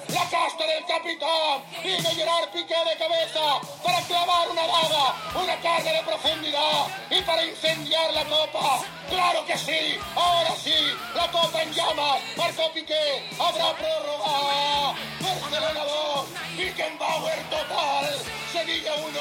La 0.08 0.28
casta 0.28 0.66
del 0.66 0.84
capitán, 0.84 1.62
de 1.82 2.14
Gerard 2.14 2.50
Piqué 2.52 2.74
de 2.84 2.96
cabeza 2.98 3.60
para 3.82 4.00
clavar 4.02 4.48
una 4.50 4.66
daga, 4.66 5.14
una 5.34 5.56
carga 5.60 5.92
de 5.92 6.02
profundidad 6.02 6.86
y 7.10 7.22
para 7.22 7.42
incendiar 7.44 8.12
la 8.12 8.24
copa. 8.24 8.84
Claro 9.08 9.44
que 9.46 9.56
sí, 9.56 9.98
ahora 10.14 10.54
sí, 10.62 10.94
la 11.14 11.30
copa 11.30 11.62
en 11.62 11.72
llamas. 11.72 12.20
Marcó 12.36 12.70
Piqué, 12.74 13.24
habrá 13.38 13.72
prórroga. 13.74 14.94
Barcelona 15.20 15.84
2, 15.84 16.26
Beckenbauer 16.58 17.42
total. 17.48 18.14
Sevilla 18.52 18.92
1, 18.96 19.18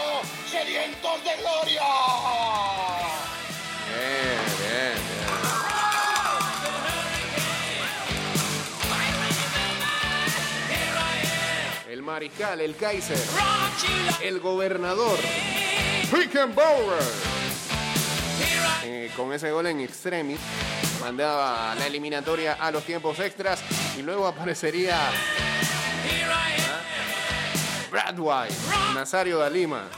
sedientos 0.51 1.23
de 1.23 1.35
gloria. 1.37 1.83
Bien, 3.87 4.57
bien, 4.59 5.10
mariscal, 12.21 12.61
el 12.61 12.75
Kaiser, 12.75 13.17
el 14.21 14.39
gobernador, 14.39 15.17
Beckenbauer. 16.11 17.01
Eh, 18.83 19.09
con 19.17 19.33
ese 19.33 19.49
gol 19.49 19.65
en 19.65 19.79
extremis, 19.79 20.39
mandaba 20.99 21.73
la 21.73 21.87
eliminatoria 21.87 22.57
a 22.59 22.69
los 22.69 22.83
tiempos 22.83 23.17
extras 23.19 23.63
y 23.97 24.03
luego 24.03 24.27
aparecería 24.27 24.99
¿ah? 24.99 25.11
Brad 27.89 28.19
White, 28.19 28.55
Nazario 28.93 29.39
da 29.39 29.49
Lima. 29.49 29.89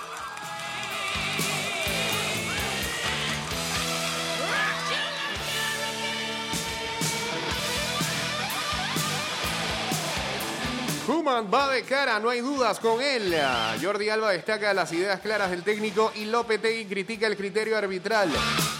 Va 11.41 11.67
de 11.71 11.81
cara, 11.81 12.19
no 12.19 12.29
hay 12.29 12.41
dudas 12.41 12.79
con 12.79 13.01
él. 13.01 13.35
Jordi 13.81 14.07
Alba 14.09 14.31
destaca 14.31 14.71
las 14.71 14.91
ideas 14.91 15.19
claras 15.19 15.49
del 15.49 15.63
técnico 15.63 16.11
y 16.15 16.25
Lopetegui 16.25 16.85
critica 16.85 17.25
el 17.25 17.35
criterio 17.35 17.75
arbitral. 17.75 18.31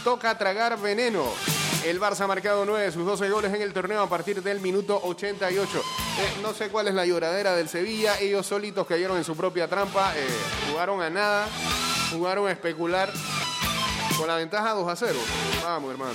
Toca 0.03 0.37
tragar 0.37 0.79
veneno. 0.79 1.23
El 1.83 1.99
Barça 1.99 2.21
ha 2.21 2.27
marcado 2.27 2.63
9 2.63 2.85
de 2.85 2.91
sus 2.91 3.05
12 3.05 3.27
goles 3.31 3.51
en 3.53 3.61
el 3.63 3.73
torneo 3.73 4.01
a 4.03 4.07
partir 4.07 4.43
del 4.43 4.59
minuto 4.59 5.01
88. 5.03 5.79
Eh, 5.79 6.33
no 6.43 6.53
sé 6.53 6.69
cuál 6.69 6.87
es 6.89 6.93
la 6.93 7.07
lloradera 7.07 7.55
del 7.55 7.67
Sevilla. 7.69 8.19
Ellos 8.19 8.45
solitos 8.45 8.85
cayeron 8.85 9.17
en 9.17 9.23
su 9.23 9.35
propia 9.35 9.67
trampa. 9.67 10.13
eh, 10.15 10.27
jugaron 10.69 11.01
a 11.01 11.09
nada. 11.09 11.47
Jugaron 12.11 12.47
a 12.47 12.51
especular. 12.51 13.11
Con 14.17 14.27
la 14.27 14.35
ventaja 14.37 14.71
2 14.71 14.87
a 14.89 14.95
0. 14.95 15.19
Vamos, 15.63 15.91
hermano. 15.91 16.13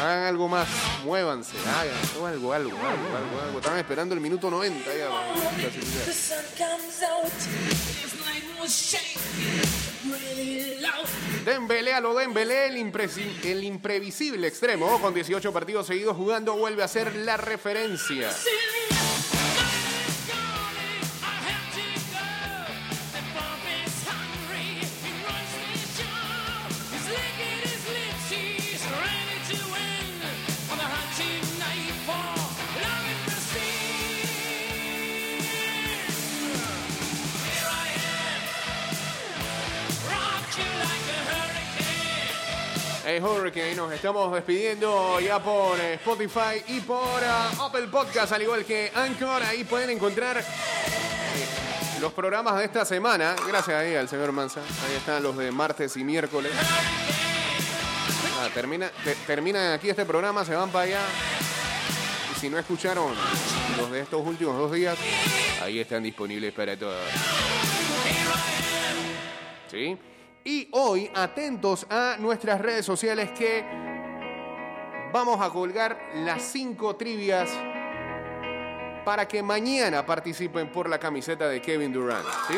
Hagan 0.00 0.24
algo 0.24 0.48
más. 0.48 0.68
Muévanse. 1.04 1.56
Hagan 1.66 1.94
algo, 2.12 2.26
algo, 2.26 2.52
algo, 2.54 2.76
algo, 2.78 3.40
algo. 3.44 3.58
Estaban 3.58 3.78
esperando 3.78 4.14
el 4.14 4.20
minuto 4.20 4.50
90 4.50 4.84
ya. 4.96 5.08
Dembélé 11.44 11.94
a 11.94 12.00
lo 12.00 12.14
Dembélé, 12.14 12.66
el, 12.66 12.76
impresi- 12.76 13.44
el 13.44 13.64
imprevisible 13.64 14.46
extremo, 14.48 15.00
con 15.00 15.14
18 15.14 15.52
partidos 15.52 15.86
seguidos 15.86 16.16
jugando, 16.16 16.54
vuelve 16.56 16.82
a 16.82 16.88
ser 16.88 17.14
la 17.16 17.36
referencia. 17.36 18.30
Hey 43.12 43.18
Hurricane, 43.20 43.74
nos 43.74 43.92
estamos 43.92 44.32
despidiendo 44.32 45.18
ya 45.18 45.40
por 45.42 45.80
eh, 45.80 45.94
Spotify 45.94 46.62
y 46.68 46.78
por 46.78 47.20
ah, 47.24 47.50
Apple 47.60 47.88
Podcast, 47.88 48.30
al 48.30 48.42
igual 48.42 48.64
que 48.64 48.92
Anchor. 48.94 49.42
Ahí 49.42 49.64
pueden 49.64 49.90
encontrar 49.90 50.38
eh, 50.38 50.44
los 52.00 52.12
programas 52.12 52.56
de 52.58 52.66
esta 52.66 52.84
semana. 52.84 53.34
Gracias 53.48 53.76
ahí 53.76 53.96
al 53.96 54.08
señor 54.08 54.30
Manza. 54.30 54.60
Ahí 54.60 54.94
están 54.96 55.24
los 55.24 55.36
de 55.36 55.50
martes 55.50 55.96
y 55.96 56.04
miércoles. 56.04 56.52
Ah, 58.38 58.48
termina, 58.54 58.88
te- 59.02 59.16
terminan 59.26 59.72
aquí 59.72 59.90
este 59.90 60.04
programa, 60.04 60.44
se 60.44 60.54
van 60.54 60.70
para 60.70 60.84
allá. 60.84 61.00
Y 62.32 62.38
si 62.38 62.48
no 62.48 62.60
escucharon 62.60 63.12
los 63.76 63.90
de 63.90 64.02
estos 64.02 64.24
últimos 64.24 64.56
dos 64.56 64.70
días, 64.70 64.96
ahí 65.60 65.80
están 65.80 66.04
disponibles 66.04 66.52
para 66.52 66.76
todos. 66.76 67.02
¿Sí? 69.68 69.98
Y 70.44 70.68
hoy, 70.72 71.10
atentos 71.14 71.86
a 71.90 72.16
nuestras 72.18 72.60
redes 72.60 72.86
sociales 72.86 73.30
que 73.32 73.62
vamos 75.12 75.40
a 75.40 75.50
colgar 75.50 75.98
las 76.14 76.42
cinco 76.42 76.96
trivias 76.96 77.50
para 79.04 79.28
que 79.28 79.42
mañana 79.42 80.06
participen 80.06 80.72
por 80.72 80.88
la 80.88 80.98
camiseta 80.98 81.48
de 81.48 81.60
Kevin 81.60 81.92
Durant. 81.92 82.26
¿Sí? 82.48 82.56